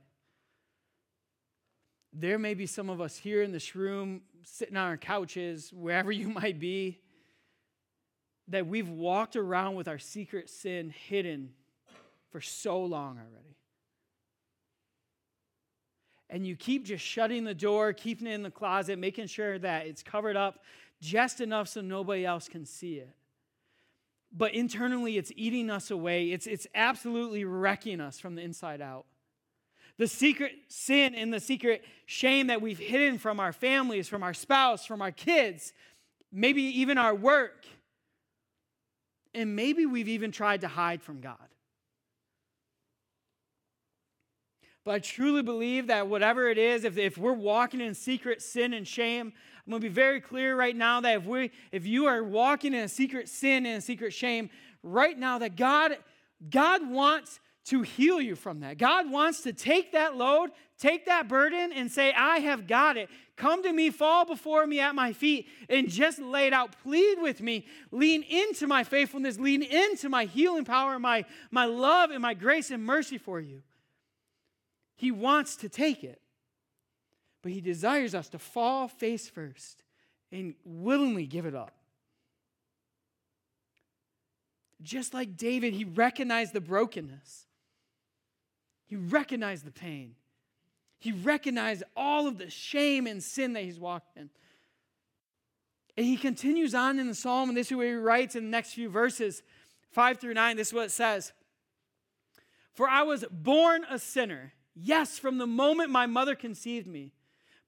there 2.13 2.37
may 2.37 2.53
be 2.53 2.65
some 2.65 2.89
of 2.89 3.01
us 3.01 3.17
here 3.17 3.41
in 3.41 3.51
this 3.51 3.75
room, 3.75 4.21
sitting 4.43 4.77
on 4.77 4.87
our 4.87 4.97
couches, 4.97 5.71
wherever 5.73 6.11
you 6.11 6.29
might 6.41 6.59
be, 6.59 6.99
that 8.47 8.67
we've 8.67 8.89
walked 8.89 9.35
around 9.35 9.75
with 9.75 9.87
our 9.87 9.99
secret 9.99 10.49
sin 10.49 10.93
hidden 11.07 11.51
for 12.31 12.41
so 12.41 12.83
long 12.83 13.17
already. 13.17 13.57
And 16.29 16.47
you 16.47 16.55
keep 16.55 16.85
just 16.85 17.05
shutting 17.05 17.43
the 17.43 17.53
door, 17.53 17.93
keeping 17.93 18.27
it 18.27 18.31
in 18.31 18.43
the 18.43 18.51
closet, 18.51 18.97
making 18.97 19.27
sure 19.27 19.59
that 19.59 19.87
it's 19.87 20.01
covered 20.01 20.35
up 20.35 20.63
just 20.99 21.41
enough 21.41 21.67
so 21.67 21.81
nobody 21.81 22.25
else 22.25 22.47
can 22.47 22.65
see 22.65 22.95
it 22.95 23.15
but 24.35 24.53
internally 24.53 25.17
it's 25.17 25.31
eating 25.35 25.69
us 25.69 25.91
away. 25.91 26.31
It's, 26.31 26.47
it's 26.47 26.65
absolutely 26.73 27.45
wrecking 27.45 28.01
us 28.01 28.19
from 28.19 28.35
the 28.35 28.41
inside 28.41 28.81
out. 28.81 29.05
The 29.97 30.07
secret 30.07 30.53
sin 30.69 31.13
and 31.13 31.31
the 31.31 31.39
secret 31.39 31.83
shame 32.05 32.47
that 32.47 32.61
we've 32.61 32.79
hidden 32.79 33.17
from 33.17 33.39
our 33.39 33.53
families, 33.53 34.07
from 34.07 34.23
our 34.23 34.33
spouse, 34.33 34.85
from 34.85 35.01
our 35.01 35.11
kids, 35.11 35.73
maybe 36.31 36.61
even 36.61 36.97
our 36.97 37.13
work. 37.13 37.65
And 39.35 39.55
maybe 39.55 39.85
we've 39.85 40.09
even 40.09 40.31
tried 40.31 40.61
to 40.61 40.67
hide 40.67 41.01
from 41.01 41.21
God. 41.21 41.37
But 44.83 44.95
I 44.95 44.99
truly 44.99 45.43
believe 45.43 45.87
that 45.87 46.07
whatever 46.07 46.49
it 46.49 46.57
is, 46.57 46.83
if, 46.83 46.97
if 46.97 47.17
we're 47.17 47.33
walking 47.33 47.79
in 47.79 47.93
secret 47.93 48.41
sin 48.41 48.73
and 48.73 48.85
shame, 48.87 49.31
I'm 49.65 49.71
going 49.71 49.81
to 49.81 49.87
be 49.87 49.93
very 49.93 50.19
clear 50.19 50.57
right 50.57 50.75
now 50.75 50.99
that 51.01 51.19
if, 51.19 51.25
we, 51.25 51.51
if 51.71 51.85
you 51.85 52.07
are 52.07 52.21
walking 52.21 52.73
in 52.73 52.81
a 52.81 52.89
secret 52.89 53.29
sin 53.29 53.65
and 53.65 53.77
a 53.77 53.81
secret 53.81 54.11
shame, 54.11 54.49
right 54.81 55.17
now 55.17 55.37
that 55.39 55.55
God, 55.55 55.97
God 56.49 56.85
wants 56.89 57.39
to 57.65 57.81
heal 57.81 58.19
you 58.19 58.35
from 58.35 58.59
that. 58.59 58.77
God 58.77 59.09
wants 59.09 59.41
to 59.41 59.53
take 59.53 59.93
that 59.93 60.17
load, 60.17 60.51
take 60.77 61.05
that 61.05 61.27
burden, 61.27 61.71
and 61.71 61.89
say, 61.89 62.11
I 62.13 62.39
have 62.39 62.67
got 62.67 62.97
it. 62.97 63.09
come 63.35 63.63
to 63.63 63.71
me, 63.71 63.89
fall 63.89 64.25
before 64.25 64.67
me 64.67 64.79
at 64.79 64.95
my 64.95 65.13
feet, 65.13 65.47
and 65.69 65.89
just 65.89 66.19
lay 66.19 66.47
it 66.47 66.53
out. 66.53 66.75
Plead 66.83 67.19
with 67.21 67.41
me. 67.41 67.65
Lean 67.91 68.23
into 68.23 68.67
my 68.67 68.83
faithfulness. 68.83 69.39
Lean 69.39 69.63
into 69.63 70.09
my 70.09 70.25
healing 70.25 70.65
power, 70.65 70.99
my, 70.99 71.25
my 71.51 71.65
love, 71.65 72.11
and 72.11 72.21
my 72.21 72.33
grace 72.33 72.69
and 72.69 72.83
mercy 72.83 73.17
for 73.17 73.39
you. 73.39 73.63
He 74.95 75.11
wants 75.11 75.55
to 75.57 75.69
take 75.69 76.03
it, 76.03 76.21
but 77.41 77.51
He 77.51 77.61
desires 77.61 78.13
us 78.13 78.29
to 78.29 78.39
fall 78.39 78.87
face 78.87 79.29
first 79.29 79.83
and 80.33 80.55
willingly 80.65 81.27
give 81.27 81.45
it 81.45 81.55
up. 81.55 81.71
Just 84.81 85.13
like 85.13 85.37
David, 85.37 85.73
he 85.73 85.85
recognized 85.85 86.51
the 86.51 86.59
brokenness, 86.59 87.45
he 88.93 88.97
recognized 88.97 89.65
the 89.65 89.71
pain. 89.71 90.13
He 90.99 91.11
recognized 91.11 91.81
all 91.97 92.27
of 92.27 92.37
the 92.37 92.51
shame 92.51 93.07
and 93.07 93.23
sin 93.23 93.53
that 93.53 93.63
he's 93.63 93.79
walked 93.79 94.15
in. 94.15 94.29
And 95.97 96.05
he 96.05 96.15
continues 96.15 96.75
on 96.75 96.99
in 96.99 97.07
the 97.07 97.15
psalm, 97.15 97.49
and 97.49 97.57
this 97.57 97.71
is 97.71 97.77
what 97.77 97.87
he 97.87 97.93
writes 97.93 98.35
in 98.35 98.43
the 98.43 98.51
next 98.51 98.73
few 98.73 98.89
verses, 98.89 99.41
five 99.89 100.19
through 100.19 100.35
nine. 100.35 100.57
This 100.57 100.67
is 100.67 100.73
what 100.75 100.85
it 100.85 100.91
says 100.91 101.33
For 102.75 102.87
I 102.87 103.01
was 103.01 103.25
born 103.31 103.83
a 103.89 103.97
sinner, 103.97 104.53
yes, 104.75 105.17
from 105.17 105.39
the 105.39 105.47
moment 105.47 105.89
my 105.89 106.05
mother 106.05 106.35
conceived 106.35 106.85
me. 106.85 107.13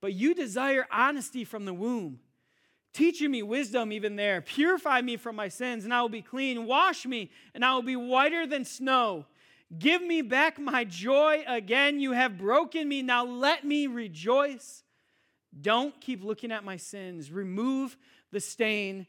But 0.01 0.13
you 0.13 0.35
desire 0.35 0.85
honesty 0.91 1.43
from 1.43 1.65
the 1.65 1.73
womb, 1.73 2.19
teaching 2.93 3.31
me 3.31 3.41
wisdom 3.41 3.91
even 3.91 4.15
there. 4.15 4.41
Purify 4.41 5.01
me 5.01 5.17
from 5.17 5.35
my 5.35 5.47
sins, 5.47 5.85
and 5.85 5.93
I 5.93 6.03
will 6.03 6.09
be 6.09 6.21
clean. 6.21 6.67
Wash 6.67 7.03
me, 7.03 7.31
and 7.55 7.65
I 7.65 7.73
will 7.73 7.81
be 7.81 7.95
whiter 7.95 8.45
than 8.45 8.63
snow. 8.63 9.25
Give 9.77 10.01
me 10.01 10.21
back 10.21 10.59
my 10.59 10.83
joy 10.83 11.43
again. 11.47 11.99
You 11.99 12.11
have 12.11 12.37
broken 12.37 12.87
me. 12.87 13.01
Now 13.01 13.25
let 13.25 13.65
me 13.65 13.87
rejoice. 13.87 14.83
Don't 15.59 15.99
keep 15.99 16.23
looking 16.23 16.51
at 16.51 16.63
my 16.63 16.77
sins. 16.77 17.31
Remove 17.31 17.97
the 18.31 18.39
stain 18.39 19.07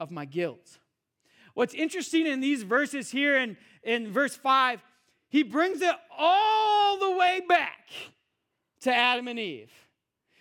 of 0.00 0.10
my 0.10 0.24
guilt. 0.24 0.78
What's 1.54 1.74
interesting 1.74 2.26
in 2.26 2.40
these 2.40 2.62
verses 2.62 3.10
here 3.10 3.36
in, 3.36 3.56
in 3.82 4.12
verse 4.12 4.36
5, 4.36 4.82
he 5.28 5.42
brings 5.42 5.82
it 5.82 5.94
all 6.16 6.98
the 6.98 7.16
way 7.18 7.40
back 7.46 7.90
to 8.82 8.94
Adam 8.94 9.28
and 9.28 9.38
Eve. 9.38 9.72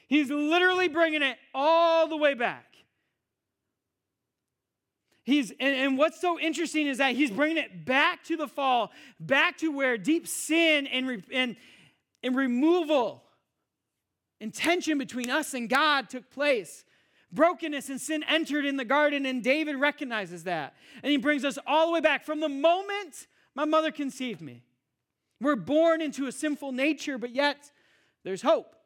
He's 0.07 0.29
literally 0.29 0.87
bringing 0.87 1.23
it 1.23 1.37
all 1.53 2.07
the 2.07 2.17
way 2.17 2.33
back. 2.33 2.66
He's, 5.27 5.51
and, 5.59 5.75
and, 5.75 5.97
what's 5.97 6.21
so 6.21 6.39
interesting 6.39 6.87
is 6.87 6.99
that 6.99 7.13
he's 7.13 7.31
bringing 7.31 7.57
it 7.57 7.83
back 7.83 8.23
to 8.27 8.37
the 8.37 8.47
fall, 8.47 8.93
back 9.19 9.57
to 9.57 9.69
where 9.69 9.97
deep 9.97 10.25
sin 10.25 10.87
and, 10.87 11.05
re, 11.05 11.23
and, 11.33 11.57
and 12.23 12.33
removal 12.33 13.21
and 14.39 14.53
tension 14.53 14.97
between 14.97 15.29
us 15.29 15.53
and 15.53 15.67
God 15.69 16.09
took 16.09 16.29
place. 16.29 16.85
Brokenness 17.33 17.89
and 17.89 17.99
sin 17.99 18.23
entered 18.23 18.63
in 18.63 18.77
the 18.77 18.85
garden, 18.85 19.25
and 19.25 19.43
David 19.43 19.75
recognizes 19.75 20.45
that. 20.45 20.75
And 21.03 21.11
he 21.11 21.17
brings 21.17 21.43
us 21.43 21.59
all 21.67 21.87
the 21.87 21.91
way 21.91 21.99
back 21.99 22.23
from 22.23 22.39
the 22.39 22.47
moment 22.47 23.27
my 23.53 23.65
mother 23.65 23.91
conceived 23.91 24.39
me. 24.39 24.63
We're 25.41 25.57
born 25.57 26.01
into 26.01 26.27
a 26.27 26.31
sinful 26.31 26.71
nature, 26.71 27.17
but 27.17 27.35
yet 27.35 27.69
there's 28.23 28.43
hope. 28.43 28.77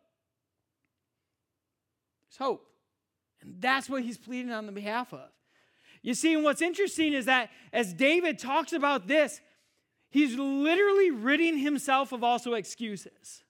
There's 2.23 2.37
hope. 2.37 2.65
And 3.43 3.57
that's 3.59 3.87
what 3.87 4.01
he's 4.01 4.17
pleading 4.17 4.51
on 4.51 4.65
the 4.65 4.71
behalf 4.71 5.13
of. 5.13 5.29
You 6.01 6.13
see, 6.13 6.33
and 6.33 6.43
what's 6.43 6.61
interesting 6.61 7.13
is 7.13 7.25
that 7.25 7.49
as 7.71 7.93
David 7.93 8.39
talks 8.39 8.73
about 8.73 9.07
this, 9.07 9.39
he's 10.09 10.35
literally 10.35 11.11
ridding 11.11 11.57
himself 11.57 12.11
of 12.11 12.23
also 12.23 12.53
excuses. 12.53 13.43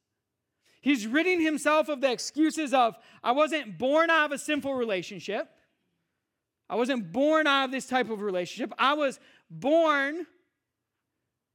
He's 0.81 1.07
ridding 1.07 1.41
himself 1.41 1.89
of 1.89 2.01
the 2.01 2.11
excuses 2.11 2.73
of, 2.73 2.95
I 3.23 3.31
wasn't 3.31 3.77
born 3.77 4.09
out 4.09 4.25
of 4.25 4.31
a 4.31 4.37
sinful 4.37 4.73
relationship. 4.73 5.47
I 6.69 6.75
wasn't 6.75 7.11
born 7.11 7.47
out 7.47 7.65
of 7.65 7.71
this 7.71 7.87
type 7.87 8.09
of 8.09 8.21
relationship. 8.21 8.73
I 8.79 8.93
was 8.93 9.19
born 9.49 10.25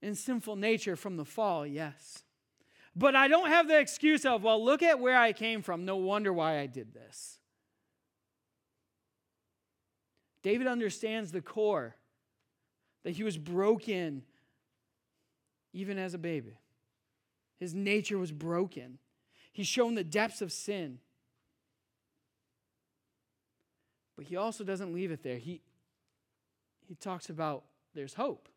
in 0.01 0.15
sinful 0.15 0.57
nature 0.57 0.95
from 0.95 1.17
the 1.17 1.25
fall, 1.25 1.67
yes. 1.67 2.23
But 2.95 3.17
I 3.17 3.29
don't 3.29 3.49
have 3.49 3.67
the 3.69 3.79
excuse 3.79 4.25
of, 4.25 4.43
well, 4.43 4.65
look 4.65 4.83
at 4.83 5.01
where 5.01 5.19
I 5.19 5.33
came 5.33 5.61
from. 5.61 5.85
No 5.85 5.97
wonder 5.97 6.33
why 6.33 6.59
I 6.59 6.67
did 6.67 6.95
this. 6.95 7.39
David 10.47 10.69
understands 10.69 11.33
the 11.33 11.41
core 11.41 11.97
that 13.03 13.11
he 13.11 13.25
was 13.25 13.37
broken 13.37 14.23
even 15.73 15.99
as 15.99 16.15
a 16.15 16.19
baby. 16.19 16.61
His 17.59 17.75
nature 17.75 18.17
was 18.17 18.31
broken. 18.31 18.99
He's 19.53 19.67
shown 19.67 19.97
the 19.97 20.05
depths 20.05 20.43
of 20.43 20.53
sin. 20.53 21.01
But 24.17 24.27
he 24.27 24.37
also 24.37 24.63
doesn't 24.63 24.95
leave 24.95 25.11
it 25.11 25.25
there. 25.25 25.39
He, 25.39 25.63
he 26.87 26.95
talks 26.95 27.29
about 27.29 27.65
there's 27.97 28.15
hope. 28.15 28.49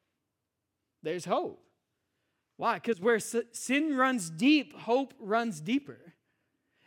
There's 1.02 1.26
hope. 1.26 1.66
Why? 2.58 2.76
Because 2.76 3.02
where 3.02 3.20
sin 3.20 3.98
runs 3.98 4.30
deep, 4.30 4.78
hope 4.78 5.16
runs 5.20 5.60
deeper. 5.60 6.14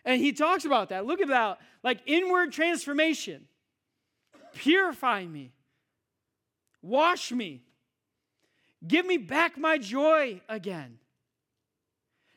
And 0.04 0.22
he 0.22 0.32
talks 0.32 0.64
about 0.64 0.90
that. 0.90 1.06
Look 1.06 1.20
about 1.20 1.58
like 1.82 2.02
inward 2.06 2.52
transformation. 2.52 3.48
Purify 4.54 5.24
me. 5.26 5.52
Wash 6.82 7.32
me. 7.32 7.62
Give 8.86 9.06
me 9.06 9.16
back 9.16 9.56
my 9.56 9.78
joy 9.78 10.40
again. 10.48 10.98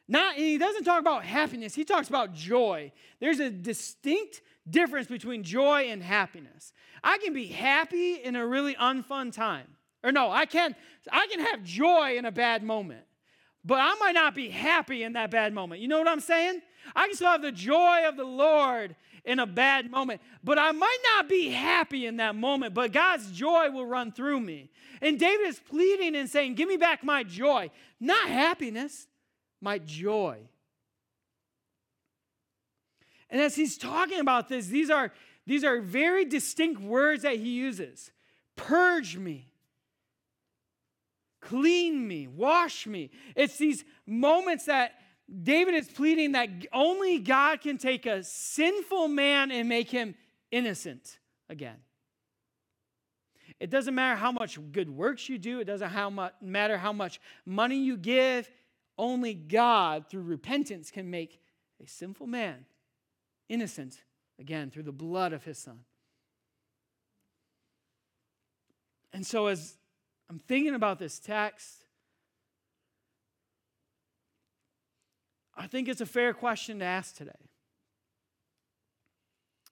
Not, 0.08 0.36
he 0.36 0.58
doesn't 0.60 0.84
talk 0.84 1.00
about 1.00 1.24
happiness, 1.24 1.74
he 1.74 1.84
talks 1.84 2.10
about 2.10 2.34
joy. 2.34 2.92
There's 3.20 3.40
a 3.40 3.50
distinct 3.50 4.42
difference 4.70 5.08
between 5.08 5.44
joy 5.44 5.88
and 5.90 6.04
happiness. 6.04 6.74
I 7.04 7.18
can 7.18 7.34
be 7.34 7.48
happy 7.48 8.16
in 8.16 8.36
a 8.36 8.46
really 8.46 8.76
unfun 8.76 9.34
time. 9.34 9.68
Or 10.04 10.12
no, 10.12 10.30
I 10.30 10.46
can 10.46 10.76
I 11.12 11.28
can 11.28 11.40
have 11.40 11.64
joy 11.64 12.18
in 12.18 12.26
a 12.26 12.32
bad 12.32 12.62
moment. 12.62 13.04
But 13.64 13.80
I 13.82 13.96
might 13.96 14.14
not 14.14 14.36
be 14.36 14.50
happy 14.50 15.02
in 15.02 15.14
that 15.14 15.32
bad 15.32 15.52
moment. 15.52 15.82
You 15.82 15.88
know 15.88 15.98
what 15.98 16.08
I'm 16.08 16.20
saying? 16.20 16.62
I 16.96 17.08
can 17.08 17.16
still 17.16 17.30
have 17.30 17.42
the 17.42 17.52
joy 17.52 18.08
of 18.08 18.18
the 18.18 18.26
Lord 18.26 18.96
in 19.24 19.40
a 19.40 19.48
bad 19.48 19.90
moment, 19.90 20.22
but 20.44 20.60
I 20.60 20.72
might 20.72 20.98
not 21.16 21.28
be 21.28 21.50
happy 21.50 22.06
in 22.06 22.18
that 22.18 22.36
moment, 22.36 22.74
but 22.74 22.92
God's 22.92 23.32
joy 23.32 23.72
will 23.72 23.86
run 23.86 24.12
through 24.12 24.40
me. 24.40 24.70
And 25.02 25.20
David 25.20 25.48
is 25.48 25.60
pleading 25.60 26.16
and 26.16 26.30
saying, 26.30 26.56
Give 26.56 26.70
me 26.70 26.78
back 26.78 27.04
my 27.04 27.24
joy, 27.24 27.72
not 28.00 28.28
happiness, 28.28 29.08
my 29.62 29.80
joy. 29.80 30.38
And 33.30 33.42
as 33.42 33.56
he's 33.56 33.78
talking 33.78 34.20
about 34.20 34.48
this, 34.48 34.68
these 34.68 34.90
are, 34.90 35.12
these 35.46 35.64
are 35.64 35.82
very 35.82 36.26
distinct 36.26 36.82
words 36.82 37.24
that 37.24 37.38
he 37.38 37.50
uses 37.50 38.12
purge 38.56 39.18
me, 39.18 39.50
clean 41.42 42.08
me, 42.08 42.28
wash 42.28 42.88
me. 42.88 43.12
It's 43.36 43.58
these 43.58 43.84
moments 44.06 44.66
that 44.66 44.94
David 45.44 45.74
is 45.74 45.88
pleading 45.88 46.34
that 46.34 46.50
only 46.72 47.20
God 47.20 47.62
can 47.62 47.78
take 47.78 48.06
a 48.06 48.24
sinful 48.24 49.08
man 49.08 49.52
and 49.52 49.68
make 49.68 49.90
him 49.90 50.16
innocent 50.52 51.20
again. 51.50 51.78
It 53.60 53.70
doesn't 53.70 53.96
matter 53.96 54.16
how 54.16 54.32
much 54.32 54.60
good 54.72 54.90
works 54.90 55.30
you 55.30 55.38
do, 55.38 55.60
it 55.60 55.66
doesn't 55.66 55.90
how 55.90 56.32
matter 56.42 56.78
how 56.78 56.94
much 56.94 57.20
money 57.46 57.78
you 57.78 57.98
give. 57.98 58.50
Only 58.98 59.34
God, 59.34 60.06
through 60.10 60.22
repentance, 60.22 60.90
can 60.90 61.10
make 61.10 61.42
a 61.84 61.88
sinful 61.88 62.28
man 62.28 62.66
innocent 63.50 64.04
again 64.40 64.72
through 64.72 64.84
the 64.84 64.92
blood 64.92 65.34
of 65.34 65.44
his 65.44 65.58
son. 65.58 65.80
And 69.12 69.26
so, 69.26 69.48
as 69.48 69.76
I'm 70.30 70.40
thinking 70.40 70.76
about 70.76 71.00
this 71.00 71.20
text, 71.20 71.85
I 75.56 75.68
think 75.68 75.88
it's 75.88 76.02
a 76.02 76.06
fair 76.06 76.34
question 76.34 76.80
to 76.80 76.86
ask 76.86 77.16
today. 77.16 77.32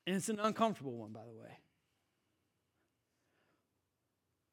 And 0.06 0.15
it's 0.15 0.30
an 0.30 0.39
uncomfortable 0.39 0.93
one, 0.93 1.12
by 1.12 1.26
the 1.26 1.34
way. 1.34 1.58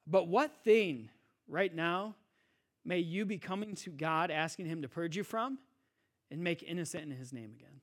But 0.06 0.28
what 0.28 0.64
thing 0.64 1.10
right 1.48 1.74
now 1.74 2.16
may 2.84 2.98
you 2.98 3.24
be 3.24 3.38
coming 3.38 3.74
to 3.76 3.90
God 3.90 4.30
asking 4.30 4.66
Him 4.66 4.82
to 4.82 4.88
purge 4.88 5.16
you 5.16 5.24
from 5.24 5.58
and 6.30 6.42
make 6.42 6.62
innocent 6.62 7.04
in 7.04 7.10
His 7.10 7.32
name 7.32 7.52
again? 7.54 7.80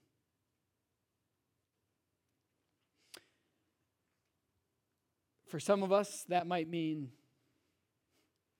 For 5.47 5.59
some 5.59 5.83
of 5.83 5.93
us, 5.93 6.25
that 6.27 6.45
might 6.45 6.69
mean 6.69 7.11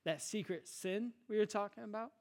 that 0.06 0.22
secret 0.22 0.70
sin 0.70 1.12
we 1.28 1.38
were 1.38 1.46
talking 1.46 1.84
about. 1.84 2.12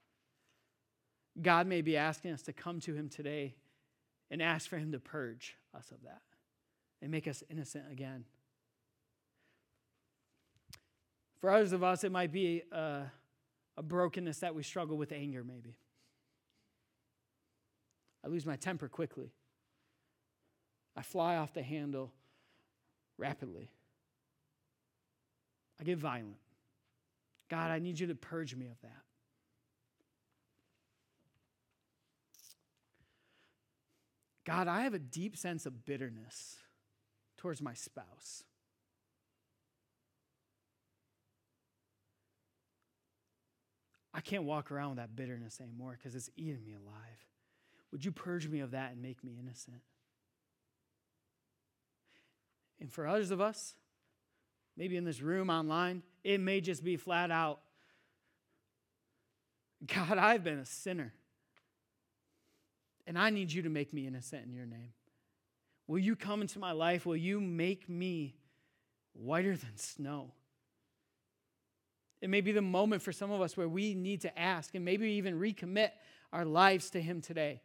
God 1.41 1.67
may 1.67 1.83
be 1.83 1.97
asking 1.97 2.33
us 2.33 2.43
to 2.43 2.53
come 2.53 2.81
to 2.81 2.95
Him 2.95 3.09
today 3.09 3.55
and 4.31 4.43
ask 4.43 4.69
for 4.69 4.79
Him 4.79 4.93
to 4.93 4.99
purge 4.99 5.57
us 5.77 5.91
of 5.91 6.03
that 6.05 6.23
and 7.03 7.11
make 7.11 7.29
us 7.29 7.43
innocent 7.51 7.85
again. 7.91 8.25
For 11.41 11.51
others 11.51 11.73
of 11.73 11.83
us, 11.83 12.03
it 12.05 12.11
might 12.11 12.33
be 12.33 12.63
a, 12.73 13.03
a 13.77 13.83
brokenness 13.83 14.39
that 14.39 14.55
we 14.55 14.63
struggle 14.63 14.97
with 14.97 15.13
anger, 15.13 15.45
maybe. 15.45 15.77
I 18.25 18.29
lose 18.29 18.47
my 18.47 18.57
temper 18.57 18.89
quickly. 18.89 19.33
I 20.97 21.03
fly 21.03 21.37
off 21.37 21.53
the 21.53 21.63
handle 21.63 22.13
rapidly. 23.19 23.71
I 25.79 25.85
get 25.85 25.99
violent. 25.99 26.39
God, 27.49 27.71
I 27.71 27.79
need 27.79 28.01
you 28.01 28.07
to 28.09 28.15
purge 28.15 28.57
me 28.57 28.67
of 28.67 28.81
that. 28.81 29.06
God, 34.47 34.69
I 34.69 34.83
have 34.83 34.95
a 34.95 34.99
deep 34.99 35.37
sense 35.37 35.67
of 35.67 35.85
bitterness 35.85 36.57
towards 37.37 37.61
my 37.61 37.75
spouse. 37.75 38.45
I 44.15 44.21
can't 44.21 44.45
walk 44.45 44.71
around 44.71 44.91
with 44.91 44.99
that 44.99 45.17
bitterness 45.17 45.61
anymore 45.61 45.99
because 45.99 46.15
it's 46.15 46.31
eating 46.37 46.65
me 46.65 46.73
alive. 46.73 47.27
Would 47.91 48.05
you 48.05 48.13
purge 48.13 48.49
me 48.49 48.61
of 48.61 48.71
that 48.71 48.93
and 48.93 49.03
make 49.03 49.23
me 49.23 49.37
innocent? 49.39 49.83
And 52.81 52.91
for 52.91 53.07
others 53.07 53.31
of 53.31 53.41
us, 53.41 53.75
maybe 54.77 54.97
in 54.97 55.05
this 55.05 55.21
room 55.21 55.51
online, 55.51 56.03
it 56.23 56.41
may 56.41 56.61
just 56.61 56.85
be 56.85 56.97
flat 56.97 57.31
out 57.31 57.61
God, 59.85 60.17
I've 60.17 60.43
been 60.43 60.59
a 60.59 60.65
sinner. 60.65 61.13
And 63.07 63.19
I 63.19 63.31
need 63.31 63.53
you 63.53 63.63
to 63.63 63.69
make 63.69 63.93
me 63.93 64.07
innocent 64.07 64.45
in 64.45 64.53
your 64.53 64.67
name. 64.67 64.93
Will 65.87 65.99
you 65.99 66.17
come 66.17 66.41
into 66.41 66.59
my 66.59 66.73
life? 66.73 67.07
Will 67.07 67.17
you 67.17 67.41
make 67.41 67.89
me 67.89 68.35
whiter 69.13 69.57
than 69.57 69.77
snow? 69.77 70.33
It 72.21 72.31
may 72.31 72.41
be 72.41 72.53
the 72.53 72.63
moment 72.63 73.03
for 73.03 73.13
some 73.13 73.31
of 73.31 73.41
us 73.41 73.57
where 73.57 73.69
we 73.69 73.95
need 73.95 74.23
to 74.23 74.39
ask 74.39 74.75
and 74.75 74.85
maybe 74.85 75.13
even 75.13 75.39
recommit 75.39 75.91
our 76.33 76.45
lives 76.45 76.91
to 76.91 77.01
Him 77.01 77.21
today. 77.21 77.61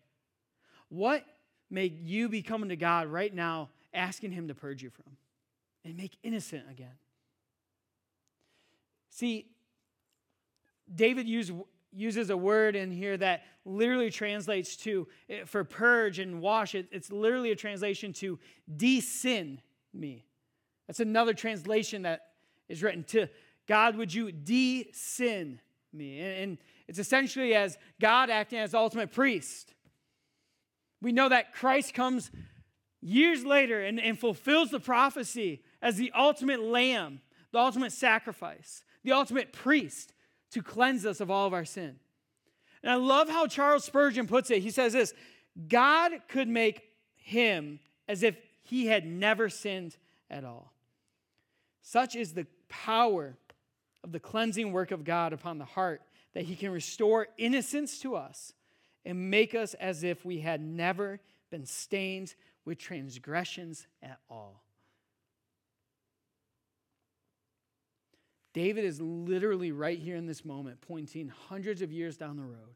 What 0.90 1.26
may 1.70 1.86
you 1.86 2.30
be 2.30 2.42
coming 2.42 2.70
to 2.70 2.76
God 2.76 3.08
right 3.08 3.34
now, 3.34 3.70
asking 3.94 4.32
Him 4.32 4.50
to 4.50 4.54
purge 4.54 4.84
you 4.84 4.90
from 4.90 5.18
and 5.84 5.98
make 5.98 6.18
innocent 6.22 6.66
again? 6.70 6.94
See, 9.10 9.48
David 10.94 11.28
used 11.28 11.52
uses 11.94 12.30
a 12.30 12.38
word 12.38 12.76
in 12.76 12.92
here 12.92 13.18
that 13.18 13.44
literally 13.66 14.10
translates 14.10 14.76
to, 14.78 15.08
eh, 15.30 15.44
for 15.46 15.64
purge 15.64 16.20
and 16.20 16.42
wash, 16.42 16.76
it, 16.76 16.88
it's 16.92 17.12
literally 17.12 17.52
a 17.52 17.56
translation 17.56 18.14
to 18.14 18.40
de-sin 18.76 19.62
me. 19.94 20.26
That's 20.88 21.00
another 21.00 21.34
translation 21.34 22.04
that 22.04 22.28
is 22.70 22.82
written 22.82 23.04
to 23.06 23.28
God, 23.68 23.96
would 23.96 24.14
you 24.14 24.32
de-sin 24.32 25.60
me? 25.94 26.20
And, 26.20 26.58
it's 26.88 27.00
essentially 27.00 27.56
as 27.56 27.78
God 28.02 28.30
acting 28.30 28.60
as 28.60 28.74
ultimate 28.74 29.14
priest. 29.14 29.74
We 31.02 31.14
know 31.14 31.30
that 31.30 31.54
Christ 31.54 31.94
comes 31.94 32.30
years 33.00 33.46
later 33.46 33.82
and, 33.82 33.98
and 33.98 34.20
fulfills 34.20 34.72
the 34.72 34.80
prophecy 34.82 35.64
as 35.82 35.96
the 35.96 36.12
ultimate 36.14 36.62
lamb, 36.62 37.22
the 37.54 37.60
ultimate 37.60 37.94
sacrifice, 37.94 38.84
the 39.06 39.14
ultimate 39.14 39.54
priest 39.54 40.12
to 40.52 40.62
cleanse 40.62 41.06
us 41.06 41.20
of 41.20 41.32
all 41.32 41.48
of 41.48 41.54
our 41.54 41.66
sin. 41.66 41.98
And 42.84 42.92
I 42.92 42.96
love 42.96 43.30
how 43.30 43.48
Charles 43.48 43.86
Spurgeon 43.86 44.28
puts 44.28 44.50
it. 44.52 44.62
He 44.62 44.72
says 44.72 44.94
this 44.94 45.14
God 45.68 46.12
could 46.28 46.48
make 46.48 46.84
him 47.18 47.80
as 48.08 48.24
if 48.24 48.36
he 48.64 48.88
had 48.88 49.06
never 49.06 49.50
sinned 49.50 49.98
at 50.30 50.44
all. 50.44 50.74
Such 51.82 52.16
is 52.16 52.34
the 52.34 52.48
power 52.70 53.36
of 54.04 54.12
the 54.12 54.20
cleansing 54.20 54.72
work 54.72 54.92
of 54.92 55.04
God 55.04 55.34
upon 55.34 55.58
the 55.58 55.66
heart 55.66 56.02
that 56.34 56.46
he 56.46 56.56
can 56.56 56.72
restore 56.72 57.28
innocence 57.38 58.00
to 58.00 58.16
us 58.16 58.54
and 59.06 59.30
make 59.30 59.54
us 59.54 59.74
as 59.76 60.04
if 60.04 60.24
we 60.24 60.40
had 60.40 60.62
never 60.62 61.20
been 61.50 61.66
stained 61.66 62.34
with 62.66 62.78
transgressions 62.78 63.88
at 64.02 64.20
all. 64.30 64.64
David 68.54 68.84
is 68.84 69.00
literally 69.00 69.72
right 69.72 69.98
here 69.98 70.16
in 70.16 70.26
this 70.26 70.44
moment, 70.44 70.82
pointing 70.82 71.32
hundreds 71.48 71.82
of 71.82 71.92
years 71.92 72.18
down 72.18 72.36
the 72.36 72.44
road 72.44 72.76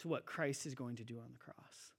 to 0.00 0.08
what 0.08 0.24
Christ 0.24 0.66
is 0.66 0.74
going 0.74 0.96
to 0.96 1.04
do 1.04 1.18
on 1.18 1.30
the 1.32 1.38
cross. 1.38 1.92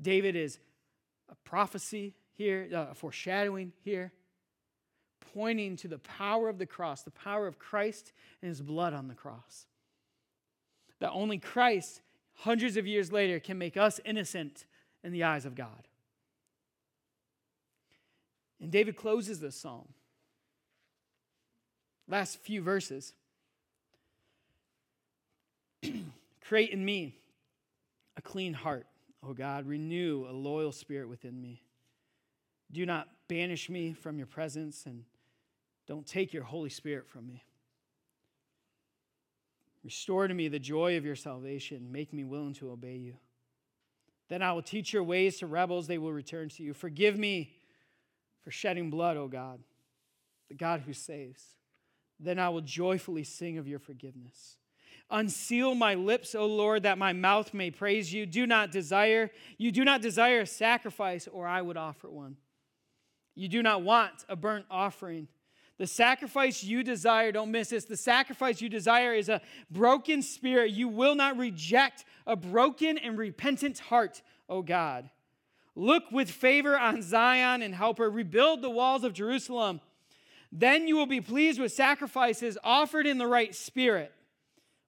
David 0.00 0.36
is 0.36 0.58
a 1.28 1.34
prophecy 1.36 2.14
here, 2.32 2.68
uh, 2.72 2.86
a 2.90 2.94
foreshadowing 2.94 3.72
here, 3.82 4.12
pointing 5.32 5.76
to 5.76 5.88
the 5.88 5.98
power 5.98 6.48
of 6.48 6.58
the 6.58 6.66
cross, 6.66 7.02
the 7.02 7.10
power 7.10 7.46
of 7.46 7.58
Christ 7.58 8.12
and 8.42 8.48
his 8.48 8.60
blood 8.60 8.92
on 8.92 9.08
the 9.08 9.14
cross. 9.14 9.66
That 10.98 11.12
only 11.12 11.38
Christ, 11.38 12.02
hundreds 12.34 12.76
of 12.76 12.86
years 12.86 13.12
later, 13.12 13.38
can 13.38 13.58
make 13.58 13.76
us 13.76 14.00
innocent 14.04 14.66
in 15.04 15.12
the 15.12 15.24
eyes 15.24 15.46
of 15.46 15.54
God. 15.54 15.88
And 18.60 18.70
David 18.70 18.96
closes 18.96 19.40
this 19.40 19.56
psalm. 19.56 19.88
Last 22.08 22.38
few 22.40 22.62
verses. 22.62 23.12
Create 26.40 26.70
in 26.70 26.84
me 26.84 27.16
a 28.16 28.22
clean 28.22 28.54
heart, 28.54 28.86
O 29.22 29.32
God. 29.32 29.66
Renew 29.66 30.26
a 30.28 30.32
loyal 30.32 30.72
spirit 30.72 31.08
within 31.08 31.40
me. 31.40 31.62
Do 32.72 32.86
not 32.86 33.08
banish 33.28 33.68
me 33.68 33.92
from 33.92 34.18
your 34.18 34.26
presence 34.26 34.86
and 34.86 35.04
don't 35.86 36.06
take 36.06 36.32
your 36.32 36.42
Holy 36.42 36.70
Spirit 36.70 37.08
from 37.08 37.26
me. 37.26 37.44
Restore 39.84 40.26
to 40.26 40.34
me 40.34 40.48
the 40.48 40.58
joy 40.58 40.96
of 40.96 41.04
your 41.04 41.14
salvation. 41.14 41.92
Make 41.92 42.12
me 42.12 42.24
willing 42.24 42.54
to 42.54 42.70
obey 42.70 42.96
you. 42.96 43.14
Then 44.28 44.42
I 44.42 44.52
will 44.52 44.62
teach 44.62 44.92
your 44.92 45.04
ways 45.04 45.38
to 45.38 45.46
rebels, 45.46 45.86
they 45.86 45.98
will 45.98 46.12
return 46.12 46.48
to 46.50 46.62
you. 46.62 46.74
Forgive 46.74 47.16
me 47.16 47.55
for 48.46 48.52
shedding 48.52 48.90
blood, 48.90 49.16
O 49.16 49.26
God, 49.26 49.58
the 50.48 50.54
God 50.54 50.82
who 50.86 50.92
saves. 50.92 51.42
Then 52.20 52.38
I 52.38 52.48
will 52.48 52.60
joyfully 52.60 53.24
sing 53.24 53.58
of 53.58 53.66
your 53.66 53.80
forgiveness. 53.80 54.58
Unseal 55.10 55.74
my 55.74 55.94
lips, 55.94 56.32
O 56.36 56.46
Lord, 56.46 56.84
that 56.84 56.96
my 56.96 57.12
mouth 57.12 57.52
may 57.52 57.72
praise 57.72 58.12
you. 58.12 58.24
Do 58.24 58.46
not 58.46 58.70
desire, 58.70 59.32
you 59.58 59.72
do 59.72 59.84
not 59.84 60.00
desire 60.00 60.42
a 60.42 60.46
sacrifice, 60.46 61.26
or 61.26 61.44
I 61.44 61.60
would 61.60 61.76
offer 61.76 62.08
one. 62.08 62.36
You 63.34 63.48
do 63.48 63.64
not 63.64 63.82
want 63.82 64.12
a 64.28 64.36
burnt 64.36 64.66
offering. 64.70 65.26
The 65.78 65.88
sacrifice 65.88 66.62
you 66.62 66.84
desire, 66.84 67.32
don't 67.32 67.50
miss 67.50 67.70
this, 67.70 67.84
the 67.84 67.96
sacrifice 67.96 68.60
you 68.60 68.68
desire 68.68 69.12
is 69.12 69.28
a 69.28 69.40
broken 69.72 70.22
spirit. 70.22 70.70
You 70.70 70.86
will 70.86 71.16
not 71.16 71.36
reject 71.36 72.04
a 72.28 72.36
broken 72.36 72.96
and 72.96 73.18
repentant 73.18 73.80
heart, 73.80 74.22
O 74.48 74.62
God. 74.62 75.10
Look 75.78 76.10
with 76.10 76.30
favor 76.30 76.78
on 76.78 77.02
Zion 77.02 77.60
and 77.60 77.74
help 77.74 77.98
her 77.98 78.10
rebuild 78.10 78.62
the 78.62 78.70
walls 78.70 79.04
of 79.04 79.12
Jerusalem. 79.12 79.82
Then 80.50 80.88
you 80.88 80.96
will 80.96 81.06
be 81.06 81.20
pleased 81.20 81.60
with 81.60 81.70
sacrifices 81.70 82.56
offered 82.64 83.06
in 83.06 83.18
the 83.18 83.26
right 83.26 83.54
spirit 83.54 84.12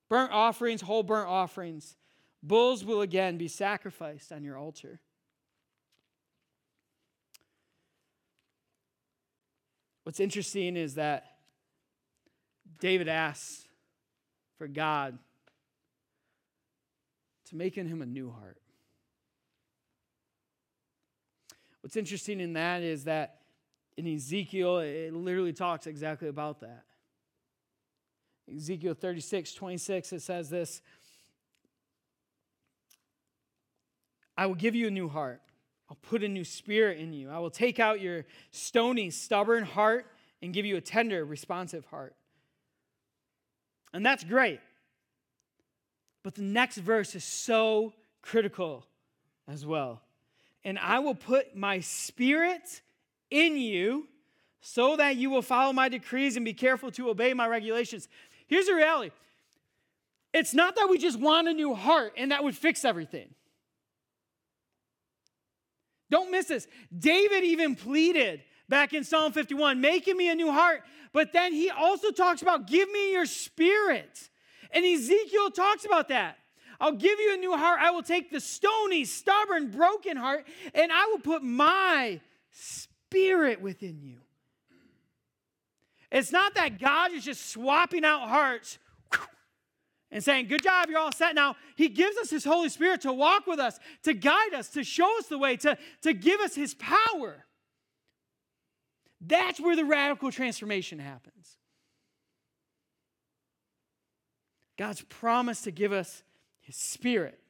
burnt 0.08 0.32
offerings, 0.32 0.80
whole 0.80 1.02
burnt 1.02 1.28
offerings. 1.28 1.96
Bulls 2.42 2.84
will 2.84 3.02
again 3.02 3.36
be 3.36 3.48
sacrificed 3.48 4.32
on 4.32 4.42
your 4.42 4.56
altar. 4.56 5.00
What's 10.04 10.20
interesting 10.20 10.76
is 10.76 10.94
that 10.94 11.36
David 12.80 13.08
asks 13.08 13.68
for 14.56 14.66
God 14.66 15.18
to 17.46 17.56
make 17.56 17.76
in 17.76 17.86
him 17.86 18.00
a 18.00 18.06
new 18.06 18.30
heart. 18.30 18.57
What's 21.88 21.96
interesting 21.96 22.40
in 22.40 22.52
that 22.52 22.82
is 22.82 23.04
that 23.04 23.38
in 23.96 24.06
Ezekiel, 24.06 24.80
it 24.80 25.14
literally 25.14 25.54
talks 25.54 25.86
exactly 25.86 26.28
about 26.28 26.60
that. 26.60 26.84
Ezekiel 28.54 28.92
36, 28.92 29.54
26, 29.54 30.12
it 30.12 30.20
says 30.20 30.50
this 30.50 30.82
I 34.36 34.44
will 34.44 34.54
give 34.54 34.74
you 34.74 34.88
a 34.88 34.90
new 34.90 35.08
heart. 35.08 35.40
I'll 35.88 35.96
put 36.02 36.22
a 36.22 36.28
new 36.28 36.44
spirit 36.44 36.98
in 36.98 37.14
you. 37.14 37.30
I 37.30 37.38
will 37.38 37.48
take 37.48 37.80
out 37.80 38.02
your 38.02 38.26
stony, 38.50 39.08
stubborn 39.08 39.64
heart 39.64 40.04
and 40.42 40.52
give 40.52 40.66
you 40.66 40.76
a 40.76 40.82
tender, 40.82 41.24
responsive 41.24 41.86
heart. 41.86 42.14
And 43.94 44.04
that's 44.04 44.24
great. 44.24 44.60
But 46.22 46.34
the 46.34 46.42
next 46.42 46.76
verse 46.76 47.14
is 47.14 47.24
so 47.24 47.94
critical 48.20 48.84
as 49.48 49.64
well 49.64 50.02
and 50.68 50.78
I 50.78 50.98
will 50.98 51.14
put 51.14 51.56
my 51.56 51.80
spirit 51.80 52.82
in 53.30 53.56
you 53.56 54.06
so 54.60 54.96
that 54.96 55.16
you 55.16 55.30
will 55.30 55.40
follow 55.40 55.72
my 55.72 55.88
decrees 55.88 56.36
and 56.36 56.44
be 56.44 56.52
careful 56.52 56.90
to 56.90 57.08
obey 57.08 57.32
my 57.32 57.48
regulations. 57.48 58.06
Here's 58.46 58.66
the 58.66 58.74
reality 58.74 59.10
it's 60.34 60.52
not 60.52 60.76
that 60.76 60.88
we 60.90 60.98
just 60.98 61.18
want 61.18 61.48
a 61.48 61.54
new 61.54 61.74
heart 61.74 62.12
and 62.18 62.32
that 62.32 62.44
would 62.44 62.54
fix 62.54 62.84
everything. 62.84 63.30
Don't 66.10 66.30
miss 66.30 66.46
this. 66.46 66.68
David 66.96 67.44
even 67.44 67.74
pleaded 67.74 68.42
back 68.68 68.92
in 68.92 69.04
Psalm 69.04 69.32
51, 69.32 69.80
making 69.80 70.18
me 70.18 70.28
a 70.28 70.34
new 70.34 70.52
heart. 70.52 70.82
But 71.14 71.32
then 71.32 71.54
he 71.54 71.70
also 71.70 72.10
talks 72.10 72.42
about, 72.42 72.66
give 72.66 72.90
me 72.90 73.12
your 73.12 73.24
spirit. 73.24 74.28
And 74.70 74.84
Ezekiel 74.84 75.50
talks 75.50 75.86
about 75.86 76.08
that. 76.08 76.36
I'll 76.80 76.92
give 76.92 77.18
you 77.18 77.34
a 77.34 77.36
new 77.36 77.56
heart. 77.56 77.80
I 77.82 77.90
will 77.90 78.02
take 78.02 78.30
the 78.30 78.40
stony, 78.40 79.04
stubborn, 79.04 79.70
broken 79.70 80.16
heart, 80.16 80.46
and 80.74 80.92
I 80.92 81.06
will 81.06 81.18
put 81.18 81.42
my 81.42 82.20
spirit 82.50 83.60
within 83.60 84.00
you. 84.00 84.18
It's 86.10 86.32
not 86.32 86.54
that 86.54 86.78
God 86.78 87.12
is 87.12 87.24
just 87.24 87.50
swapping 87.50 88.04
out 88.04 88.28
hearts 88.28 88.78
and 90.10 90.22
saying, 90.22 90.46
Good 90.46 90.62
job, 90.62 90.88
you're 90.88 90.98
all 90.98 91.12
set 91.12 91.34
now. 91.34 91.56
He 91.76 91.88
gives 91.88 92.16
us 92.16 92.30
His 92.30 92.44
Holy 92.44 92.68
Spirit 92.68 93.02
to 93.02 93.12
walk 93.12 93.46
with 93.46 93.58
us, 93.58 93.78
to 94.04 94.14
guide 94.14 94.54
us, 94.54 94.68
to 94.70 94.84
show 94.84 95.18
us 95.18 95.26
the 95.26 95.38
way, 95.38 95.56
to, 95.58 95.76
to 96.02 96.12
give 96.14 96.40
us 96.40 96.54
His 96.54 96.74
power. 96.74 97.44
That's 99.20 99.60
where 99.60 99.76
the 99.76 99.84
radical 99.84 100.30
transformation 100.30 100.98
happens. 100.98 101.56
God's 104.78 105.02
promise 105.02 105.62
to 105.62 105.72
give 105.72 105.92
us 105.92 106.22
His 106.68 106.76
Spirit. 106.76 107.40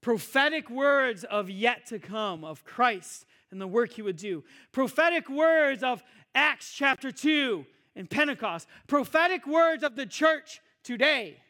Prophetic 0.00 0.68
words 0.68 1.22
of 1.22 1.48
yet 1.48 1.86
to 1.86 2.00
come, 2.00 2.42
of 2.42 2.64
Christ 2.64 3.26
and 3.52 3.60
the 3.60 3.66
work 3.68 3.92
He 3.92 4.02
would 4.02 4.16
do. 4.16 4.42
Prophetic 4.72 5.30
words 5.30 5.84
of 5.84 6.02
Acts 6.34 6.72
chapter 6.74 7.12
2 7.12 7.64
and 7.94 8.10
Pentecost. 8.10 8.66
Prophetic 8.88 9.46
words 9.46 9.84
of 9.84 9.94
the 9.94 10.04
church 10.04 10.60
today. 10.82 11.40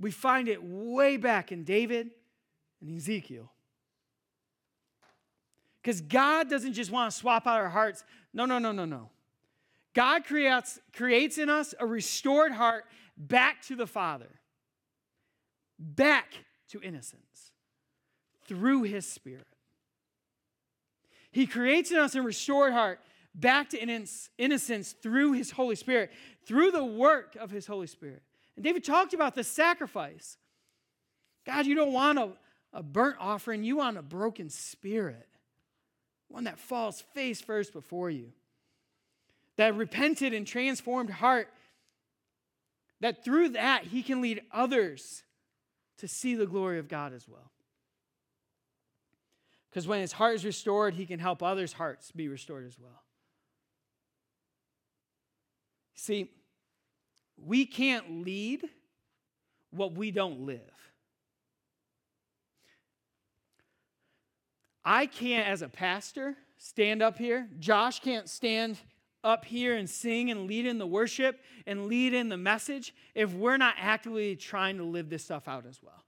We 0.00 0.10
find 0.10 0.48
it 0.48 0.62
way 0.62 1.18
back 1.18 1.52
in 1.52 1.64
David 1.64 2.12
and 2.80 2.96
Ezekiel. 2.96 3.52
Because 5.82 6.00
God 6.00 6.48
doesn't 6.48 6.72
just 6.72 6.90
want 6.90 7.10
to 7.12 7.16
swap 7.16 7.46
out 7.46 7.60
our 7.60 7.68
hearts. 7.68 8.04
No, 8.32 8.46
no, 8.46 8.58
no, 8.58 8.72
no, 8.72 8.86
no. 8.86 9.10
God 9.94 10.24
creates, 10.24 10.78
creates 10.92 11.38
in 11.38 11.48
us 11.48 11.74
a 11.78 11.86
restored 11.86 12.52
heart 12.52 12.84
back 13.16 13.62
to 13.62 13.76
the 13.76 13.86
Father, 13.86 14.30
back 15.78 16.32
to 16.70 16.80
innocence 16.80 17.52
through 18.46 18.82
His 18.82 19.06
Spirit. 19.06 19.46
He 21.30 21.46
creates 21.46 21.90
in 21.90 21.98
us 21.98 22.14
a 22.14 22.22
restored 22.22 22.72
heart 22.72 23.00
back 23.34 23.70
to 23.70 24.18
innocence 24.38 24.94
through 25.02 25.32
His 25.32 25.50
Holy 25.50 25.76
Spirit, 25.76 26.10
through 26.46 26.70
the 26.70 26.84
work 26.84 27.36
of 27.36 27.50
His 27.50 27.66
Holy 27.66 27.86
Spirit. 27.86 28.22
And 28.56 28.64
David 28.64 28.84
talked 28.84 29.14
about 29.14 29.34
the 29.34 29.44
sacrifice. 29.44 30.36
God, 31.46 31.66
you 31.66 31.74
don't 31.74 31.92
want 31.92 32.18
a, 32.18 32.30
a 32.72 32.82
burnt 32.82 33.16
offering, 33.20 33.64
you 33.64 33.76
want 33.76 33.96
a 33.96 34.02
broken 34.02 34.50
spirit 34.50 35.28
one 36.28 36.44
that 36.44 36.58
falls 36.58 37.00
face 37.14 37.40
first 37.40 37.72
before 37.72 38.10
you. 38.10 38.32
That 39.58 39.76
repented 39.76 40.32
and 40.32 40.46
transformed 40.46 41.10
heart, 41.10 41.48
that 43.00 43.24
through 43.24 43.50
that 43.50 43.84
he 43.84 44.02
can 44.02 44.22
lead 44.22 44.40
others 44.50 45.24
to 45.98 46.08
see 46.08 46.34
the 46.34 46.46
glory 46.46 46.78
of 46.78 46.88
God 46.88 47.12
as 47.12 47.28
well. 47.28 47.50
Because 49.68 49.86
when 49.86 50.00
his 50.00 50.12
heart 50.12 50.36
is 50.36 50.44
restored, 50.44 50.94
he 50.94 51.06
can 51.06 51.18
help 51.18 51.42
others' 51.42 51.72
hearts 51.72 52.10
be 52.12 52.28
restored 52.28 52.66
as 52.66 52.78
well. 52.78 53.02
See, 55.94 56.30
we 57.36 57.66
can't 57.66 58.24
lead 58.24 58.64
what 59.70 59.94
we 59.94 60.10
don't 60.10 60.40
live. 60.46 60.60
I 64.84 65.06
can't, 65.06 65.48
as 65.48 65.62
a 65.62 65.68
pastor, 65.68 66.36
stand 66.56 67.02
up 67.02 67.18
here. 67.18 67.48
Josh 67.58 68.00
can't 68.00 68.28
stand 68.28 68.78
up 69.24 69.44
here 69.44 69.76
and 69.76 69.88
sing 69.88 70.30
and 70.30 70.46
lead 70.46 70.66
in 70.66 70.78
the 70.78 70.86
worship 70.86 71.40
and 71.66 71.86
lead 71.86 72.14
in 72.14 72.28
the 72.28 72.36
message 72.36 72.94
if 73.14 73.32
we're 73.32 73.56
not 73.56 73.74
actively 73.78 74.36
trying 74.36 74.76
to 74.78 74.84
live 74.84 75.10
this 75.10 75.24
stuff 75.24 75.48
out 75.48 75.66
as 75.66 75.80
well. 75.82 76.04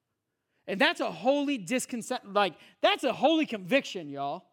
And 0.67 0.81
that's 0.81 1.01
a 1.01 1.11
holy 1.11 1.59
disconsent, 1.59 2.33
like, 2.33 2.55
that's 2.81 3.03
a 3.03 3.13
holy 3.13 3.47
conviction, 3.47 4.09
y'all. 4.09 4.45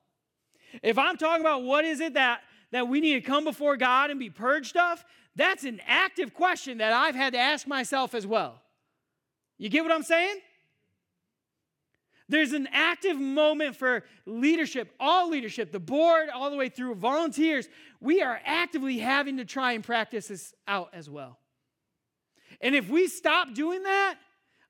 If 0.82 0.98
I'm 0.98 1.18
talking 1.18 1.42
about 1.42 1.64
what 1.64 1.86
is 1.86 2.00
it 2.00 2.16
that, 2.16 2.42
that 2.72 2.88
we 2.88 3.00
need 3.00 3.14
to 3.14 3.22
come 3.22 3.44
before 3.44 3.78
God 3.78 4.10
and 4.10 4.20
be 4.20 4.30
purged 4.30 4.76
of, 4.76 5.04
that's 5.36 5.64
an 5.64 5.80
active 5.86 6.34
question 6.34 6.80
that 6.80 6.92
I've 6.92 7.16
had 7.16 7.34
to 7.34 7.40
ask 7.40 7.68
myself 7.68 8.16
as 8.16 8.26
well. 8.26 8.62
You 9.60 9.70
get 9.70 9.84
what 9.84 9.92
I'm 9.92 10.04
saying? 10.04 10.38
There's 12.30 12.52
an 12.52 12.68
active 12.74 13.18
moment 13.18 13.76
for 13.76 14.04
leadership, 14.26 14.94
all 15.00 15.30
leadership, 15.30 15.72
the 15.72 15.80
board, 15.80 16.30
all 16.30 16.50
the 16.50 16.58
way 16.58 16.68
through 16.68 16.96
volunteers. 16.96 17.70
We 18.02 18.22
are 18.22 18.40
actively 18.44 18.98
having 18.98 19.38
to 19.38 19.46
try 19.46 19.74
and 19.74 19.84
practice 19.84 20.28
this 20.28 20.54
out 20.68 20.90
as 20.94 21.10
well. 21.10 21.40
And 22.60 22.76
if 22.76 22.90
we 22.90 23.08
stop 23.08 23.54
doing 23.54 23.84
that, 23.84 24.16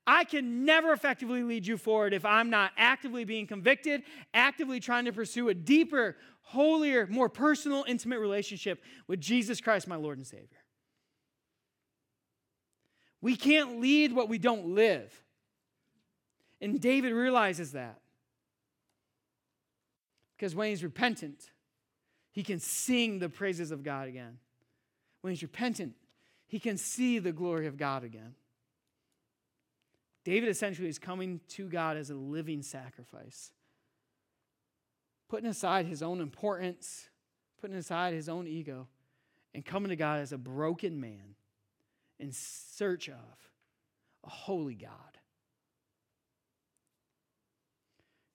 I 0.06 0.24
can 0.24 0.66
never 0.66 0.94
effectively 0.94 1.44
lead 1.44 1.68
you 1.68 1.78
forward 1.78 2.14
if 2.14 2.24
I'm 2.24 2.50
not 2.50 2.72
actively 2.78 3.26
being 3.26 3.48
convicted, 3.48 4.04
actively 4.34 4.80
trying 4.80 5.06
to 5.06 5.12
pursue 5.12 5.50
a 5.50 5.54
deeper, 5.54 6.16
holier, 6.44 7.08
more 7.08 7.28
personal, 7.28 7.84
intimate 7.88 8.20
relationship 8.20 8.82
with 9.08 9.20
Jesus 9.20 9.60
Christ, 9.60 9.88
my 9.88 9.98
Lord 9.98 10.18
and 10.18 10.26
Savior. 10.26 10.64
We 13.20 13.36
can't 13.36 13.82
lead 13.82 14.14
what 14.14 14.30
we 14.30 14.38
don't 14.38 14.68
live. 14.68 15.12
And 16.62 16.80
David 16.80 17.14
realizes 17.14 17.74
that. 17.74 18.00
Because 20.36 20.56
when 20.56 20.70
he's 20.70 20.84
repentant, 20.84 21.52
he 22.32 22.44
can 22.44 22.60
sing 22.60 23.20
the 23.20 23.30
praises 23.30 23.72
of 23.72 23.84
God 23.84 24.08
again. 24.08 24.38
When 25.22 25.34
he's 25.34 25.42
repentant, 25.42 25.94
he 26.48 26.60
can 26.60 26.78
see 26.78 27.20
the 27.20 27.32
glory 27.32 27.68
of 27.68 27.78
God 27.78 28.04
again. 28.04 28.36
David 30.24 30.50
essentially 30.50 30.90
is 30.90 31.00
coming 31.00 31.40
to 31.50 31.68
God 31.68 31.98
as 31.98 32.10
a 32.10 32.16
living 32.16 32.62
sacrifice, 32.62 33.52
putting 35.30 35.50
aside 35.50 35.86
his 35.86 36.04
own 36.04 36.20
importance, 36.20 37.10
putting 37.60 37.78
aside 37.78 38.14
his 38.14 38.30
own 38.30 38.46
ego, 38.46 38.88
and 39.54 39.66
coming 39.66 39.90
to 39.90 39.96
God 39.96 40.20
as 40.20 40.34
a 40.34 40.38
broken 40.38 41.00
man 41.00 41.36
in 42.20 42.32
search 42.32 43.10
of 43.10 43.50
a 44.24 44.30
holy 44.30 44.76
God. 44.76 45.17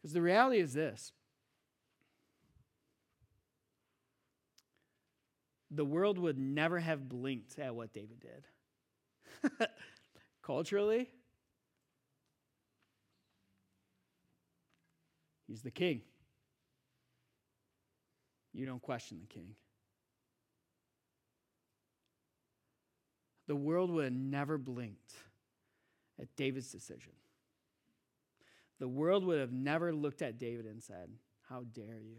Because 0.02 0.14
the 0.14 0.22
reality 0.22 0.58
is 0.58 0.72
this 0.72 1.12
the 5.70 5.84
world 5.84 6.18
would 6.18 6.38
never 6.38 6.80
have 6.80 7.08
blinked 7.08 7.58
at 7.58 7.74
what 7.74 7.92
David 7.92 8.20
did. 8.20 9.68
Culturally, 10.42 11.08
he's 15.46 15.62
the 15.62 15.70
king. 15.70 16.02
You 18.52 18.66
don't 18.66 18.82
question 18.82 19.18
the 19.20 19.26
king. 19.26 19.54
The 23.46 23.56
world 23.56 23.90
would 23.90 24.04
have 24.04 24.12
never 24.12 24.58
blinked 24.58 25.14
at 26.20 26.28
David's 26.36 26.70
decision 26.70 27.12
the 28.82 28.88
world 28.88 29.24
would 29.24 29.38
have 29.38 29.52
never 29.52 29.94
looked 29.94 30.22
at 30.22 30.40
David 30.40 30.66
and 30.66 30.82
said, 30.82 31.08
How 31.48 31.62
dare 31.72 32.00
you? 32.00 32.16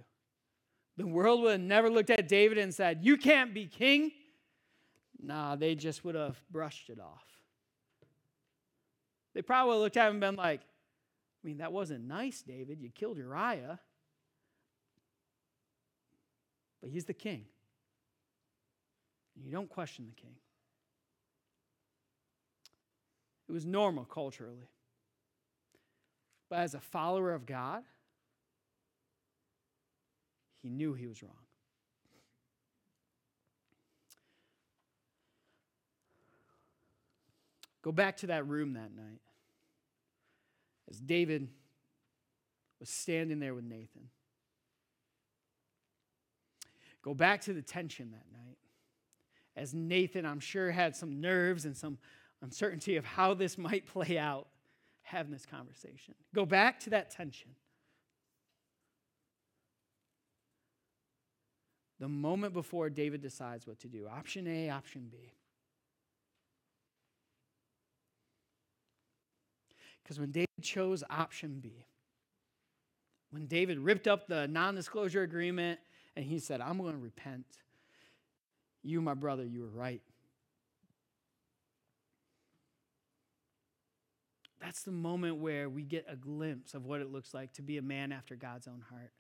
The 0.96 1.06
world 1.06 1.42
would 1.42 1.52
have 1.52 1.60
never 1.60 1.90
looked 1.90 2.10
at 2.10 2.30
David 2.30 2.58
and 2.58 2.74
said, 2.74 3.00
You 3.02 3.18
can't 3.18 3.54
be 3.54 3.66
king. 3.66 4.14
Nah, 5.22 5.58
they 5.58 5.76
just 5.76 6.06
would 6.06 6.16
have 6.16 6.42
brushed 6.50 6.90
it 6.90 7.02
off. 7.02 7.26
They 9.34 9.42
probably 9.42 9.72
would 9.72 9.74
have 9.74 9.82
looked 9.82 9.98
at 9.98 10.08
him 10.08 10.12
and 10.14 10.22
been 10.22 10.36
like, 10.38 10.62
I 10.62 11.48
mean, 11.48 11.58
that 11.58 11.74
wasn't 11.74 12.08
nice, 12.08 12.42
David. 12.42 12.80
You 12.80 12.92
killed 12.92 13.18
Uriah. 13.18 13.82
But 16.80 16.92
he's 16.92 17.04
the 17.04 17.14
king. 17.14 17.44
You 19.36 19.52
don't 19.52 19.70
question 19.70 20.06
the 20.06 20.22
king. 20.22 20.36
It 23.50 23.52
was 23.52 23.66
normal 23.66 24.06
culturally. 24.06 24.70
But 26.54 26.60
as 26.60 26.76
a 26.76 26.80
follower 26.80 27.34
of 27.34 27.48
God, 27.48 27.82
he 30.62 30.70
knew 30.70 30.94
he 30.94 31.08
was 31.08 31.24
wrong. 31.24 31.32
Go 37.82 37.92
back 37.92 38.18
to 38.18 38.28
that 38.28 38.48
room 38.48 38.74
that 38.74 38.96
night 38.96 39.20
as 40.92 41.00
David 41.00 41.48
was 42.80 42.88
standing 42.88 43.40
there 43.40 43.56
with 43.56 43.66
Nathan. 43.66 44.10
Go 47.02 47.16
back 47.16 47.42
to 47.42 47.54
the 47.54 47.64
tension 47.64 48.12
that 48.12 48.32
night 48.32 48.60
as 49.56 49.74
Nathan, 49.74 50.24
I'm 50.24 50.40
sure, 50.40 50.70
had 50.70 50.96
some 50.96 51.20
nerves 51.20 51.66
and 51.66 51.76
some 51.76 51.98
uncertainty 52.44 52.96
of 52.98 53.06
how 53.06 53.34
this 53.34 53.58
might 53.58 53.88
play 53.88 54.20
out 54.20 54.50
having 55.04 55.32
this 55.32 55.46
conversation. 55.46 56.16
Go 56.34 56.46
back 56.46 56.80
to 56.82 56.90
that 56.92 57.12
tension. 57.12 57.52
The 62.00 62.10
moment 62.10 62.54
before 62.54 62.90
David 62.90 63.22
decides 63.22 63.68
what 63.68 63.80
to 63.80 63.88
do 63.88 64.08
option 64.08 64.48
A, 64.48 64.70
option 64.70 65.08
B. 65.12 65.34
Because 70.04 70.20
when 70.20 70.32
David 70.32 70.50
chose 70.62 71.04
option 71.10 71.60
B, 71.62 71.86
when 73.32 73.46
David 73.46 73.80
ripped 73.80 74.08
up 74.08 74.28
the 74.28 74.48
non 74.48 74.76
disclosure 74.76 75.24
agreement 75.24 75.80
and 76.16 76.26
he 76.26 76.40
said, 76.40 76.60
I'm 76.62 76.78
going 76.78 76.94
to 76.94 77.02
repent, 77.02 77.46
you, 78.84 79.02
my 79.02 79.14
brother, 79.14 79.46
you 79.46 79.62
were 79.62 79.70
right. 79.70 80.02
That's 84.64 84.84
the 84.84 84.92
moment 84.92 85.38
where 85.38 85.68
we 85.68 85.84
get 85.84 86.06
a 86.08 86.16
glimpse 86.16 86.74
of 86.74 86.86
what 86.86 87.02
it 87.02 87.12
looks 87.12 87.34
like 87.34 87.52
to 87.56 87.62
be 87.62 87.78
a 87.78 87.82
man 87.82 88.14
after 88.14 88.38
God's 88.38 88.66
own 88.66 88.82
heart, 88.90 89.12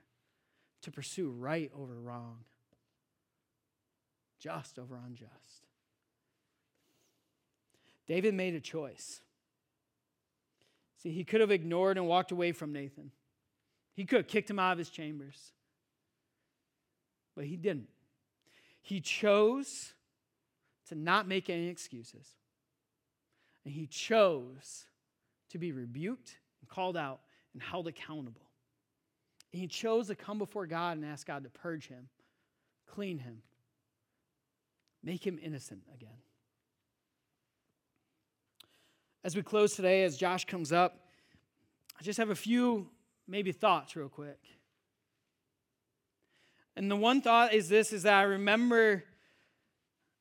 to 0.83 0.91
pursue 0.91 1.31
right 1.31 1.69
over 1.77 1.99
wrong, 1.99 2.45
just 4.39 4.79
over 4.79 4.97
unjust. 5.05 5.67
David 8.07 8.33
made 8.33 8.55
a 8.55 8.61
choice. 8.61 9.19
See, 11.01 11.11
he 11.11 11.25
could 11.25 11.41
have 11.41 11.51
ignored 11.51 11.97
and 11.97 12.07
walked 12.07 12.31
away 12.31 12.53
from 12.53 12.71
Nathan. 12.71 13.11
He 13.95 14.05
could 14.05 14.19
have 14.19 14.27
kicked 14.27 14.49
him 14.49 14.59
out 14.59 14.71
of 14.71 14.77
his 14.77 14.89
chambers. 14.89 15.51
But 17.35 17.45
he 17.45 17.57
didn't. 17.57 17.89
He 18.81 19.01
chose 19.01 19.91
to 20.87 20.95
not 20.95 21.27
make 21.27 21.49
any 21.49 21.67
excuses. 21.67 22.29
And 23.65 23.73
he 23.73 23.87
chose 23.87 24.85
to 25.53 25.59
be 25.59 25.71
rebuked 25.71 26.37
and 26.61 26.69
called 26.69 26.97
out 26.97 27.21
and 27.53 27.61
held 27.61 27.87
accountable. 27.87 28.41
And 29.51 29.61
he 29.61 29.67
chose 29.67 30.07
to 30.07 30.15
come 30.15 30.39
before 30.39 30.65
God 30.65 30.97
and 30.97 31.05
ask 31.05 31.25
God 31.27 31.43
to 31.43 31.49
purge 31.49 31.87
him, 31.87 32.09
clean 32.87 33.19
him, 33.19 33.43
make 35.03 35.25
him 35.25 35.39
innocent 35.41 35.83
again. 35.93 36.09
As 39.23 39.35
we 39.35 39.43
close 39.43 39.75
today, 39.75 40.03
as 40.03 40.17
Josh 40.17 40.45
comes 40.45 40.73
up, 40.73 40.99
I 41.99 42.03
just 42.03 42.17
have 42.17 42.31
a 42.31 42.35
few 42.35 42.89
maybe 43.27 43.51
thoughts 43.51 43.95
real 43.95 44.09
quick. 44.09 44.39
And 46.75 46.89
the 46.89 46.95
one 46.95 47.21
thought 47.21 47.53
is 47.53 47.69
this 47.69 47.93
is 47.93 48.03
that 48.03 48.15
I 48.15 48.23
remember 48.23 49.03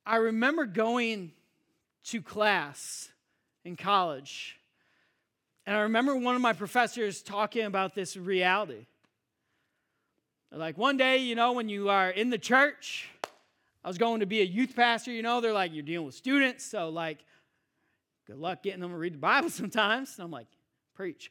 I 0.05 0.16
remember 0.16 0.66
going 0.66 1.33
to 2.05 2.21
class 2.21 3.09
in 3.64 3.77
college. 3.77 4.59
And 5.66 5.77
I 5.77 5.81
remember 5.81 6.16
one 6.16 6.35
of 6.35 6.42
my 6.42 6.53
professors 6.53 7.22
talking 7.22 7.64
about 7.64 7.94
this 7.94 8.16
reality. 8.16 8.87
Like 10.51 10.77
one 10.77 10.96
day, 10.96 11.18
you 11.18 11.35
know, 11.35 11.53
when 11.53 11.68
you 11.68 11.88
are 11.88 12.11
in 12.11 12.31
the 12.31 12.38
church, 12.38 13.09
I 13.85 13.88
was 13.88 13.96
going 13.98 14.20
to 14.20 14.27
be 14.27 14.40
a 14.40 14.44
youth 14.44 14.77
pastor, 14.77 15.11
you 15.11 15.22
know, 15.22 15.40
they're 15.40 15.53
like, 15.53 15.72
you're 15.72 15.83
dealing 15.83 16.07
with 16.07 16.14
students, 16.14 16.64
so 16.64 16.88
like, 16.88 17.18
Good 18.27 18.38
luck 18.38 18.62
getting 18.62 18.81
them 18.81 18.92
to 18.92 18.96
read 18.96 19.14
the 19.14 19.18
Bible 19.18 19.51
sometimes. 19.51 20.16
And 20.16 20.25
I'm 20.25 20.31
like, 20.31 20.46
preach. 20.94 21.31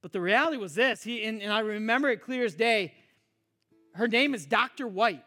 But 0.00 0.12
the 0.12 0.20
reality 0.20 0.56
was 0.56 0.74
this, 0.74 1.02
he, 1.02 1.24
and, 1.24 1.40
and 1.40 1.52
I 1.52 1.60
remember 1.60 2.10
it 2.10 2.22
clear 2.22 2.44
as 2.44 2.54
day. 2.54 2.92
Her 3.94 4.08
name 4.08 4.34
is 4.34 4.46
Dr. 4.46 4.88
White. 4.88 5.24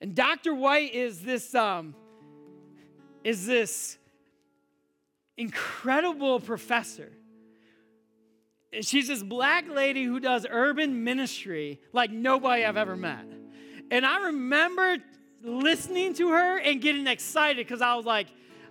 And 0.00 0.14
Dr. 0.14 0.54
White 0.54 0.94
is 0.94 1.22
this, 1.22 1.54
um, 1.54 1.94
is 3.24 3.46
this 3.46 3.96
incredible 5.36 6.40
professor. 6.40 7.12
She's 8.80 9.08
this 9.08 9.22
black 9.22 9.68
lady 9.68 10.04
who 10.04 10.18
does 10.18 10.46
urban 10.48 11.04
ministry 11.04 11.80
like 11.92 12.10
nobody 12.10 12.64
I've 12.64 12.76
ever 12.76 12.96
met. 12.96 13.26
And 13.90 14.06
I 14.06 14.26
remember 14.26 14.96
listening 15.42 16.14
to 16.14 16.30
her 16.30 16.58
and 16.58 16.80
getting 16.80 17.06
excited 17.06 17.66
because 17.66 17.82
I 17.82 17.94
was 17.94 18.06
like, 18.06 18.28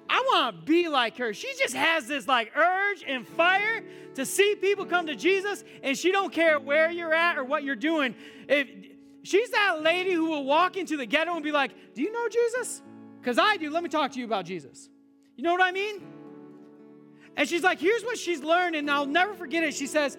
I 0.10 0.20
want 0.32 0.56
to 0.56 0.62
be 0.64 0.88
like 0.90 1.18
her. 1.18 1.34
She 1.34 1.54
just 1.58 1.76
has 1.76 2.08
this 2.08 2.28
like 2.28 2.52
urge 2.56 3.04
and 3.08 3.28
fire 3.28 3.84
to 4.16 4.26
see 4.26 4.56
people 4.56 4.86
come 4.86 5.08
to 5.08 5.16
Jesus, 5.16 5.64
and 5.84 5.98
she 5.98 6.12
don't 6.12 6.34
care 6.34 6.60
where 6.60 6.92
you're 6.92 7.14
at 7.14 7.38
or 7.38 7.46
what 7.46 7.64
you're 7.64 7.78
doing. 7.78 8.16
If 8.50 8.68
she's 9.24 9.50
that 9.52 9.82
lady 9.82 10.12
who 10.12 10.26
will 10.26 10.44
walk 10.44 10.76
into 10.76 10.98
the 10.98 11.06
ghetto 11.06 11.34
and 11.34 11.44
be 11.44 11.54
like, 11.54 11.72
"Do 11.94 12.02
you 12.02 12.12
know 12.12 12.28
Jesus?" 12.28 12.82
Because 13.22 13.38
I 13.38 13.56
do. 13.56 13.70
Let 13.70 13.84
me 13.84 13.90
talk 13.90 14.12
to 14.12 14.20
you 14.20 14.26
about 14.26 14.46
Jesus. 14.46 14.90
You 15.38 15.44
know 15.44 15.54
what 15.54 15.62
I 15.62 15.72
mean? 15.72 16.02
And 17.38 17.48
she's 17.48 17.64
like, 17.64 17.80
here's 17.80 18.04
what 18.04 18.18
she's 18.18 18.44
learned, 18.44 18.76
and 18.76 18.90
I'll 18.90 19.06
never 19.06 19.34
forget 19.34 19.64
it. 19.64 19.74
She 19.74 19.88
says, 19.88 20.18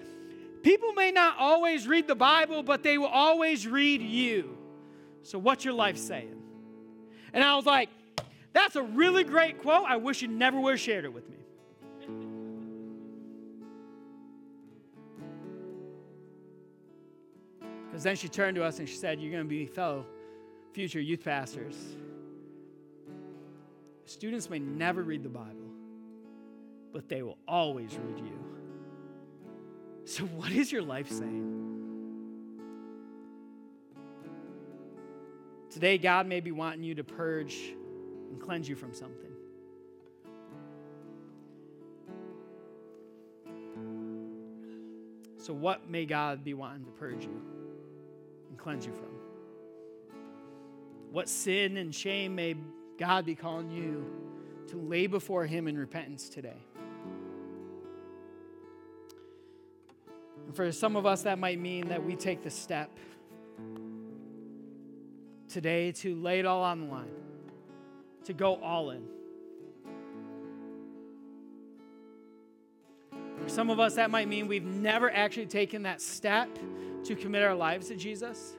People 0.62 0.92
may 0.92 1.10
not 1.10 1.36
always 1.38 1.88
read 1.88 2.06
the 2.06 2.14
Bible, 2.14 2.62
but 2.62 2.84
they 2.84 2.96
will 2.96 3.06
always 3.06 3.66
read 3.66 4.00
you. 4.00 4.56
So, 5.22 5.38
what's 5.38 5.64
your 5.64 5.74
life 5.74 5.96
saying? 5.96 6.40
And 7.32 7.42
I 7.42 7.56
was 7.56 7.66
like, 7.66 7.88
that's 8.52 8.76
a 8.76 8.82
really 8.82 9.24
great 9.24 9.62
quote. 9.62 9.84
I 9.88 9.96
wish 9.96 10.22
you 10.22 10.28
never 10.28 10.60
would 10.60 10.72
have 10.72 10.80
shared 10.80 11.04
it 11.04 11.12
with 11.12 11.28
me. 11.28 11.36
Because 17.92 18.04
then 18.04 18.16
she 18.16 18.26
turned 18.26 18.54
to 18.56 18.64
us 18.64 18.78
and 18.78 18.88
she 18.88 18.96
said, 18.96 19.20
You're 19.20 19.30
going 19.30 19.44
to 19.44 19.48
be 19.48 19.66
fellow 19.66 20.06
future 20.72 20.98
youth 20.98 21.22
pastors. 21.22 21.76
Students 24.06 24.48
may 24.48 24.60
never 24.60 25.02
read 25.02 25.22
the 25.22 25.28
Bible, 25.28 25.61
but 26.92 27.08
they 27.08 27.22
will 27.22 27.38
always 27.48 27.90
read 27.96 28.18
you. 28.18 28.38
So, 30.04 30.24
what 30.36 30.52
is 30.52 30.70
your 30.70 30.82
life 30.82 31.10
saying? 31.10 31.60
Today, 35.70 35.96
God 35.96 36.26
may 36.26 36.40
be 36.40 36.52
wanting 36.52 36.82
you 36.82 36.94
to 36.96 37.04
purge 37.04 37.56
and 38.30 38.38
cleanse 38.38 38.68
you 38.68 38.76
from 38.76 38.92
something. 38.92 39.30
So, 45.38 45.52
what 45.54 45.88
may 45.90 46.04
God 46.04 46.44
be 46.44 46.54
wanting 46.54 46.84
to 46.84 46.90
purge 46.92 47.24
you 47.24 47.42
and 48.50 48.58
cleanse 48.58 48.84
you 48.86 48.92
from? 48.92 49.08
What 51.10 51.28
sin 51.28 51.78
and 51.78 51.94
shame 51.94 52.34
may 52.34 52.54
God 52.98 53.24
be 53.26 53.34
calling 53.34 53.70
you 53.70 54.04
to 54.68 54.76
lay 54.76 55.06
before 55.06 55.46
Him 55.46 55.68
in 55.68 55.76
repentance 55.76 56.28
today? 56.28 56.58
And 60.52 60.56
for 60.58 60.70
some 60.70 60.96
of 60.96 61.06
us, 61.06 61.22
that 61.22 61.38
might 61.38 61.58
mean 61.58 61.88
that 61.88 62.04
we 62.04 62.14
take 62.14 62.42
the 62.42 62.50
step 62.50 62.90
today 65.48 65.92
to 65.92 66.14
lay 66.14 66.40
it 66.40 66.44
all 66.44 66.62
on 66.62 66.82
the 66.82 66.86
line, 66.92 67.14
to 68.24 68.34
go 68.34 68.56
all 68.56 68.90
in. 68.90 69.02
For 73.42 73.48
some 73.48 73.70
of 73.70 73.80
us, 73.80 73.94
that 73.94 74.10
might 74.10 74.28
mean 74.28 74.46
we've 74.46 74.66
never 74.66 75.10
actually 75.10 75.46
taken 75.46 75.84
that 75.84 76.02
step 76.02 76.50
to 77.04 77.16
commit 77.16 77.42
our 77.42 77.54
lives 77.54 77.88
to 77.88 77.96
Jesus. 77.96 78.54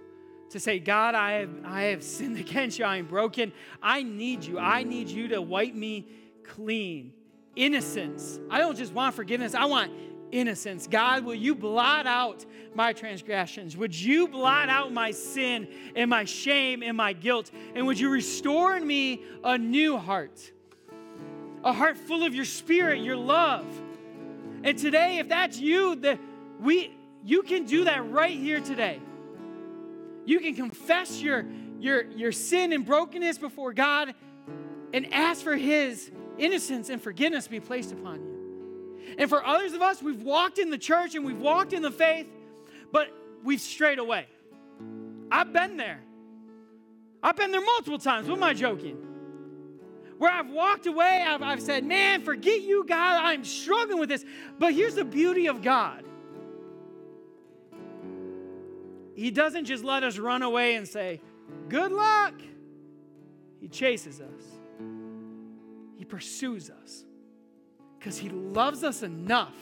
To 0.49 0.59
say, 0.59 0.79
God, 0.79 1.13
I 1.13 1.33
have, 1.33 1.51
I 1.63 1.81
have 1.83 2.01
sinned 2.01 2.37
against 2.39 2.79
you. 2.79 2.85
I 2.85 2.97
am 2.97 3.05
broken. 3.05 3.53
I 3.83 4.01
need 4.01 4.45
you. 4.45 4.57
I 4.57 4.81
need 4.81 5.09
you 5.09 5.27
to 5.27 5.43
wipe 5.43 5.75
me 5.75 6.07
clean. 6.43 7.13
Innocence. 7.55 8.39
I 8.49 8.57
don't 8.57 8.75
just 8.75 8.93
want 8.93 9.13
forgiveness, 9.13 9.53
I 9.53 9.65
want 9.65 9.91
innocence. 10.33 10.87
God, 10.87 11.23
will 11.23 11.35
you 11.35 11.55
blot 11.55 12.07
out 12.07 12.45
my 12.73 12.91
transgressions? 12.91 13.77
Would 13.77 13.95
you 13.95 14.27
blot 14.27 14.69
out 14.69 14.91
my 14.91 15.11
sin 15.11 15.67
and 15.95 16.09
my 16.09 16.25
shame 16.25 16.83
and 16.83 16.97
my 16.97 17.13
guilt? 17.13 17.51
And 17.75 17.85
would 17.85 17.99
you 17.99 18.09
restore 18.09 18.75
in 18.75 18.85
me 18.85 19.23
a 19.43 19.57
new 19.57 19.97
heart? 19.97 20.51
A 21.63 21.71
heart 21.71 21.97
full 21.97 22.23
of 22.23 22.33
your 22.35 22.45
spirit, 22.45 22.99
your 22.99 23.15
love. 23.15 23.65
And 24.63 24.77
today, 24.77 25.19
if 25.19 25.29
that's 25.29 25.59
you, 25.59 25.95
that 25.97 26.19
we 26.59 26.93
you 27.23 27.43
can 27.43 27.65
do 27.65 27.85
that 27.85 28.09
right 28.11 28.37
here 28.37 28.59
today. 28.59 28.99
You 30.25 30.39
can 30.39 30.55
confess 30.55 31.21
your, 31.21 31.45
your, 31.79 32.03
your 32.11 32.31
sin 32.31 32.73
and 32.73 32.85
brokenness 32.85 33.37
before 33.37 33.73
God 33.73 34.13
and 34.93 35.11
ask 35.13 35.41
for 35.41 35.55
his 35.55 36.11
innocence 36.37 36.89
and 36.89 37.01
forgiveness 37.01 37.47
be 37.47 37.59
placed 37.59 37.91
upon 37.91 38.23
you. 38.23 38.32
And 39.17 39.29
for 39.29 39.45
others 39.45 39.73
of 39.73 39.81
us, 39.81 40.01
we've 40.01 40.21
walked 40.21 40.59
in 40.59 40.69
the 40.69 40.77
church 40.77 41.15
and 41.15 41.25
we've 41.25 41.39
walked 41.39 41.73
in 41.73 41.81
the 41.81 41.91
faith, 41.91 42.27
but 42.91 43.07
we've 43.43 43.61
strayed 43.61 43.99
away. 43.99 44.27
I've 45.31 45.53
been 45.53 45.77
there. 45.77 46.01
I've 47.21 47.35
been 47.35 47.51
there 47.51 47.61
multiple 47.61 47.99
times. 47.99 48.27
What 48.27 48.37
am 48.37 48.43
I 48.43 48.53
joking? 48.53 48.97
Where 50.17 50.31
I've 50.31 50.49
walked 50.49 50.85
away, 50.85 51.23
I've, 51.27 51.41
I've 51.41 51.61
said, 51.61 51.83
Man, 51.83 52.21
forget 52.21 52.61
you, 52.61 52.85
God. 52.85 53.21
I'm 53.23 53.43
struggling 53.43 53.99
with 53.99 54.09
this. 54.09 54.23
But 54.59 54.73
here's 54.73 54.95
the 54.95 55.05
beauty 55.05 55.47
of 55.47 55.61
God 55.61 56.03
He 59.15 59.31
doesn't 59.31 59.65
just 59.65 59.83
let 59.83 60.03
us 60.03 60.17
run 60.17 60.41
away 60.41 60.75
and 60.75 60.87
say, 60.87 61.21
Good 61.69 61.91
luck. 61.91 62.33
He 63.59 63.67
chases 63.69 64.19
us, 64.19 64.43
He 65.97 66.05
pursues 66.05 66.69
us 66.69 67.05
because 68.03 68.17
He 68.17 68.27
loves 68.27 68.83
us 68.83 69.01
enough 69.01 69.55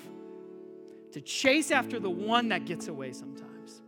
to 1.12 1.22
chase 1.22 1.70
after 1.70 2.00
the 2.00 2.10
one 2.10 2.50
that 2.50 2.66
gets 2.66 2.88
away 2.88 3.12
sometimes. 3.14 3.84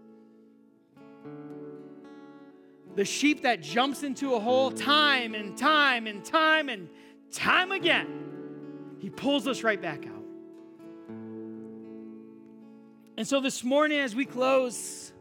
The 2.95 3.03
sheep 3.03 3.41
that 3.41 3.63
jumps 3.63 4.03
into 4.03 4.35
a 4.35 4.39
hole 4.39 4.69
time 4.69 5.33
and 5.33 5.57
time 5.57 6.05
and 6.05 6.23
time 6.23 6.69
and 6.69 6.87
time 7.31 7.71
again. 7.71 8.99
He 8.99 9.09
pulls 9.09 9.47
us 9.47 9.63
right 9.63 9.81
back 9.81 10.05
out. 10.05 10.23
And 13.17 13.27
so 13.27 13.39
this 13.39 13.63
morning, 13.63 13.97
as 13.99 14.13
we 14.13 14.25
close, 14.25 15.13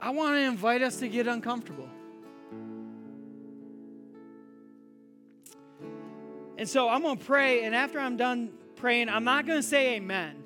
I 0.00 0.08
want 0.10 0.36
to 0.36 0.40
invite 0.40 0.80
us 0.80 0.96
to 1.00 1.08
get 1.08 1.26
uncomfortable. 1.26 1.90
And 6.58 6.68
so 6.68 6.88
I'm 6.88 7.02
going 7.02 7.18
to 7.18 7.24
pray, 7.24 7.64
and 7.64 7.74
after 7.74 7.98
I'm 7.98 8.16
done 8.16 8.50
praying, 8.76 9.08
I'm 9.08 9.24
not 9.24 9.46
going 9.46 9.58
to 9.58 9.66
say 9.66 9.96
amen. 9.96 10.42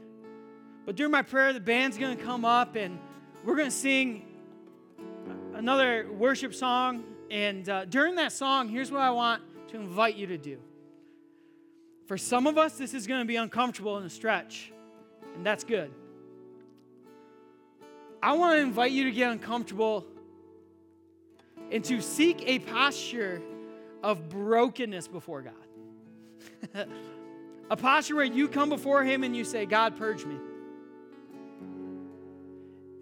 But 0.85 0.97
during 0.97 1.13
my 1.13 1.23
prayer, 1.23 1.53
the 1.53 1.61
band's 1.61 1.99
going 1.99 2.17
to 2.17 2.23
come 2.23 2.45
up 2.45 2.75
and 2.75 2.99
we're 3.45 3.57
going 3.57 3.69
to 3.69 3.77
sing 3.77 4.27
another 5.55 6.09
worship 6.11 6.55
song. 6.55 7.05
And 7.31 7.69
uh, 7.69 7.85
during 7.85 8.17
that 8.17 8.33
song, 8.33 8.69
here's 8.69 8.91
what 8.91 9.03
I 9.03 9.11
want 9.11 9.43
to 9.69 9.77
invite 9.77 10.17
you 10.17 10.27
to 10.29 10.39
do. 10.39 10.59
For 12.07 12.19
some 12.19 12.49
of 12.49 12.59
us, 12.59 12.77
this 12.77 12.93
is 12.93 13.07
going 13.07 13.21
to 13.21 13.27
be 13.27 13.37
uncomfortable 13.37 13.99
in 13.99 14.05
a 14.05 14.11
stretch, 14.11 14.73
and 15.37 15.47
that's 15.47 15.63
good. 15.63 15.93
I 18.21 18.33
want 18.33 18.57
to 18.57 18.63
invite 18.63 18.91
you 18.91 19.05
to 19.05 19.13
get 19.13 19.31
uncomfortable 19.31 20.07
and 21.71 21.85
to 21.85 22.01
seek 22.01 22.43
a 22.49 22.59
posture 22.59 23.41
of 24.03 24.29
brokenness 24.29 25.07
before 25.07 25.43
God. 25.43 25.55
a 27.71 27.77
posture 27.77 28.17
where 28.17 28.25
you 28.25 28.49
come 28.49 28.69
before 28.69 29.05
Him 29.05 29.25
and 29.25 29.37
you 29.37 29.45
say, 29.45 29.67
God, 29.67 29.97
purge 29.97 30.25
me. 30.25 30.37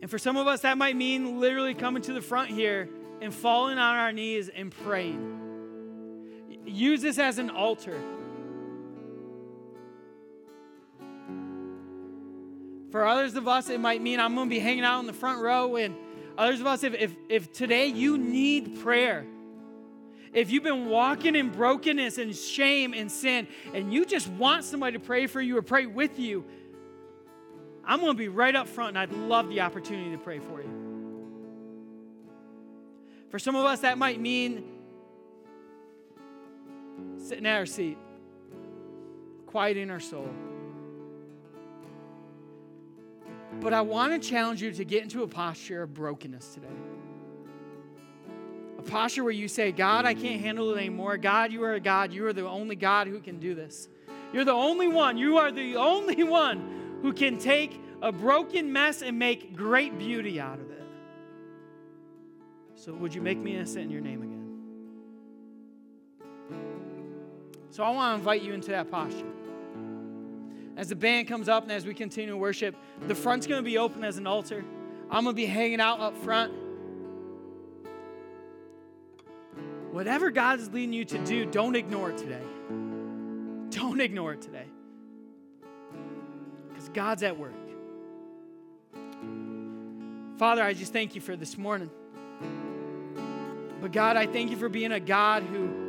And 0.00 0.10
for 0.10 0.18
some 0.18 0.36
of 0.36 0.46
us, 0.46 0.60
that 0.60 0.78
might 0.78 0.96
mean 0.96 1.40
literally 1.40 1.74
coming 1.74 2.02
to 2.02 2.12
the 2.12 2.22
front 2.22 2.50
here 2.50 2.88
and 3.20 3.34
falling 3.34 3.78
on 3.78 3.96
our 3.96 4.12
knees 4.12 4.48
and 4.48 4.70
praying. 4.70 5.36
Use 6.64 7.02
this 7.02 7.18
as 7.18 7.38
an 7.38 7.50
altar. 7.50 8.00
For 12.90 13.06
others 13.06 13.34
of 13.34 13.46
us, 13.48 13.68
it 13.68 13.80
might 13.80 14.00
mean 14.00 14.18
I'm 14.20 14.34
going 14.34 14.48
to 14.48 14.54
be 14.54 14.60
hanging 14.60 14.84
out 14.84 15.00
in 15.00 15.06
the 15.06 15.12
front 15.12 15.40
row. 15.40 15.76
And 15.76 15.94
others 16.36 16.60
of 16.60 16.66
us, 16.66 16.84
if, 16.84 16.94
if, 16.94 17.14
if 17.28 17.52
today 17.52 17.86
you 17.86 18.16
need 18.16 18.80
prayer, 18.80 19.26
if 20.38 20.52
you've 20.52 20.62
been 20.62 20.86
walking 20.86 21.34
in 21.34 21.50
brokenness 21.50 22.18
and 22.18 22.34
shame 22.34 22.94
and 22.94 23.10
sin, 23.10 23.48
and 23.74 23.92
you 23.92 24.06
just 24.06 24.28
want 24.28 24.64
somebody 24.64 24.96
to 24.96 25.02
pray 25.02 25.26
for 25.26 25.40
you 25.40 25.56
or 25.56 25.62
pray 25.62 25.86
with 25.86 26.16
you, 26.18 26.44
I'm 27.84 27.98
going 27.98 28.12
to 28.12 28.18
be 28.18 28.28
right 28.28 28.54
up 28.54 28.68
front 28.68 28.90
and 28.90 28.98
I'd 28.98 29.10
love 29.10 29.48
the 29.48 29.62
opportunity 29.62 30.12
to 30.12 30.18
pray 30.18 30.38
for 30.38 30.62
you. 30.62 30.70
For 33.30 33.40
some 33.40 33.56
of 33.56 33.64
us, 33.64 33.80
that 33.80 33.98
might 33.98 34.20
mean 34.20 34.64
sitting 37.16 37.44
at 37.44 37.56
our 37.56 37.66
seat, 37.66 37.98
quieting 39.46 39.90
our 39.90 40.00
soul. 40.00 40.30
But 43.60 43.72
I 43.72 43.80
want 43.80 44.22
to 44.22 44.28
challenge 44.28 44.62
you 44.62 44.70
to 44.70 44.84
get 44.84 45.02
into 45.02 45.24
a 45.24 45.26
posture 45.26 45.82
of 45.82 45.94
brokenness 45.94 46.54
today. 46.54 46.68
A 48.78 48.82
posture 48.82 49.24
where 49.24 49.32
you 49.32 49.48
say, 49.48 49.72
God, 49.72 50.04
I 50.04 50.14
can't 50.14 50.40
handle 50.40 50.70
it 50.72 50.78
anymore. 50.78 51.16
God, 51.16 51.52
you 51.52 51.64
are 51.64 51.74
a 51.74 51.80
God. 51.80 52.12
You 52.12 52.26
are 52.26 52.32
the 52.32 52.46
only 52.48 52.76
God 52.76 53.08
who 53.08 53.20
can 53.20 53.40
do 53.40 53.54
this. 53.54 53.88
You're 54.32 54.44
the 54.44 54.52
only 54.52 54.88
one. 54.88 55.18
You 55.18 55.38
are 55.38 55.50
the 55.50 55.76
only 55.76 56.22
one 56.24 57.00
who 57.02 57.12
can 57.12 57.38
take 57.38 57.80
a 58.00 58.12
broken 58.12 58.72
mess 58.72 59.02
and 59.02 59.18
make 59.18 59.56
great 59.56 59.98
beauty 59.98 60.40
out 60.40 60.60
of 60.60 60.70
it. 60.70 60.82
So, 62.76 62.94
would 62.94 63.12
you 63.12 63.20
make 63.20 63.38
me 63.38 63.56
innocent 63.56 63.84
in 63.84 63.90
your 63.90 64.00
name 64.00 64.22
again? 64.22 64.34
So, 67.70 67.82
I 67.82 67.90
want 67.90 68.14
to 68.14 68.18
invite 68.18 68.42
you 68.42 68.52
into 68.52 68.70
that 68.70 68.88
posture. 68.90 69.26
As 70.76 70.88
the 70.88 70.96
band 70.96 71.26
comes 71.26 71.48
up 71.48 71.64
and 71.64 71.72
as 71.72 71.84
we 71.84 71.92
continue 71.92 72.30
to 72.30 72.36
worship, 72.36 72.76
the 73.08 73.14
front's 73.14 73.48
going 73.48 73.58
to 73.58 73.68
be 73.68 73.78
open 73.78 74.04
as 74.04 74.16
an 74.16 74.28
altar. 74.28 74.64
I'm 75.10 75.24
going 75.24 75.34
to 75.34 75.42
be 75.42 75.46
hanging 75.46 75.80
out 75.80 75.98
up 75.98 76.16
front. 76.18 76.52
Whatever 79.90 80.30
God 80.30 80.60
is 80.60 80.70
leading 80.70 80.92
you 80.92 81.04
to 81.06 81.18
do, 81.24 81.46
don't 81.46 81.74
ignore 81.74 82.10
it 82.10 82.18
today. 82.18 82.42
Don't 83.70 84.00
ignore 84.00 84.34
it 84.34 84.42
today. 84.42 84.66
Because 86.68 86.88
God's 86.90 87.22
at 87.22 87.38
work. 87.38 87.54
Father, 90.38 90.62
I 90.62 90.72
just 90.74 90.92
thank 90.92 91.14
you 91.14 91.20
for 91.20 91.36
this 91.36 91.58
morning. 91.58 91.90
But 93.80 93.92
God, 93.92 94.16
I 94.16 94.26
thank 94.26 94.50
you 94.50 94.56
for 94.56 94.68
being 94.68 94.92
a 94.92 95.00
God 95.00 95.42
who 95.42 95.86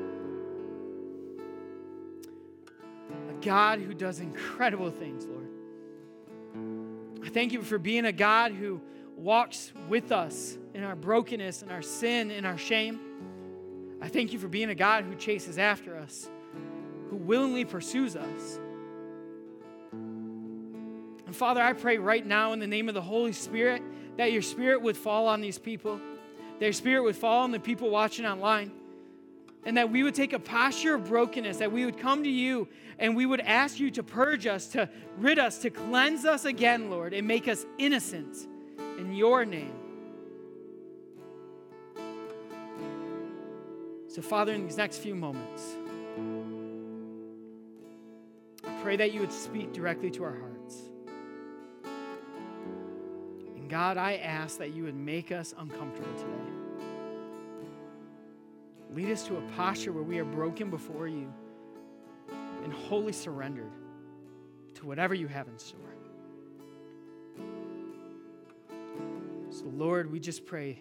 a 3.30 3.46
God 3.46 3.80
who 3.80 3.94
does 3.94 4.20
incredible 4.20 4.92
things, 4.92 5.26
Lord. 5.26 5.48
I 7.24 7.30
thank 7.30 7.54
you 7.54 7.62
for 7.62 7.78
being 7.78 8.06
a 8.06 8.12
God 8.12 8.54
who 8.54 8.82
walks 9.16 9.74
with 9.88 10.12
us 10.12 10.58
in 10.74 10.84
our 10.84 10.96
brokenness 10.96 11.62
and 11.62 11.72
our 11.72 11.82
sin 11.82 12.32
and 12.32 12.46
our 12.46 12.58
shame. 12.58 13.00
I 14.02 14.08
thank 14.08 14.34
you 14.34 14.40
for 14.40 14.48
being 14.48 14.70
a 14.70 14.76
God 14.76 15.04
who 15.04 15.16
chases 15.16 15.58
after 15.58 15.98
us, 15.98 16.30
who 17.10 17.18
willingly 17.18 17.66
pursues 17.66 18.16
us. 18.16 18.60
And 19.92 21.36
Father, 21.36 21.62
I 21.62 21.74
pray 21.74 21.98
right 21.98 22.26
now 22.26 22.54
in 22.54 22.60
the 22.60 22.68
name 22.68 22.88
of 22.88 22.96
the 22.96 23.02
Holy 23.02 23.34
Spirit 23.34 23.84
that 24.18 24.32
your 24.32 24.42
spirit 24.42 24.82
would 24.82 24.98
fall 24.98 25.28
on 25.28 25.42
these 25.42 25.58
people, 25.58 26.00
your 26.60 26.74
spirit 26.74 27.04
would 27.04 27.16
fall 27.16 27.44
on 27.44 27.52
the 27.52 27.60
people 27.60 27.90
watching 27.90 28.26
online, 28.26 28.72
and 29.66 29.78
that 29.78 29.92
we 29.92 30.04
would 30.04 30.16
take 30.16 30.34
a 30.34 30.40
posture 30.40 30.96
of 30.96 31.06
brokenness, 31.06 31.58
that 31.58 31.72
we 31.72 31.86
would 31.86 31.98
come 31.98 32.24
to 32.24 32.30
you 32.30 32.68
and 32.98 33.16
we 33.16 33.26
would 33.26 33.40
ask 33.42 33.80
you 33.80 33.92
to 33.92 34.04
purge 34.04 34.46
us, 34.46 34.68
to 34.68 34.90
rid 35.18 35.40
us, 35.40 35.60
to 35.60 35.70
cleanse 35.70 36.26
us 36.26 36.46
again, 36.46 36.90
Lord, 36.90 37.14
and 37.14 37.28
make 37.28 37.48
us 37.48 37.66
innocent 37.78 38.48
in 38.98 39.14
your 39.14 39.46
name. 39.46 39.79
So, 44.20 44.24
Father, 44.24 44.52
in 44.52 44.66
these 44.66 44.76
next 44.76 44.98
few 44.98 45.16
moments, 45.16 45.78
I 48.68 48.82
pray 48.82 48.98
that 48.98 49.14
you 49.14 49.22
would 49.22 49.32
speak 49.32 49.72
directly 49.72 50.12
to 50.12 50.26
our 50.26 50.36
hearts. 50.36 50.76
And 53.56 53.70
God, 53.70 53.96
I 53.96 54.18
ask 54.18 54.58
that 54.58 54.74
you 54.74 54.84
would 54.84 54.98
make 54.98 55.32
us 55.32 55.54
uncomfortable 55.58 56.14
today. 56.18 56.52
Lead 58.94 59.10
us 59.10 59.26
to 59.28 59.38
a 59.38 59.42
posture 59.56 59.94
where 59.94 60.04
we 60.04 60.20
are 60.20 60.26
broken 60.26 60.70
before 60.70 61.08
you 61.08 61.34
and 62.66 62.74
wholly 62.74 63.14
surrendered 63.14 63.72
to 64.74 64.86
whatever 64.86 65.14
you 65.14 65.30
have 65.30 65.48
in 65.48 65.58
store. 65.58 65.80
So, 69.50 69.64
Lord, 69.74 70.12
we 70.12 70.20
just 70.20 70.46
pray 70.46 70.78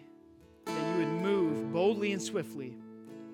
that 0.65 0.91
you 0.91 1.05
would 1.05 1.21
move 1.23 1.71
boldly 1.71 2.11
and 2.11 2.21
swiftly 2.21 2.75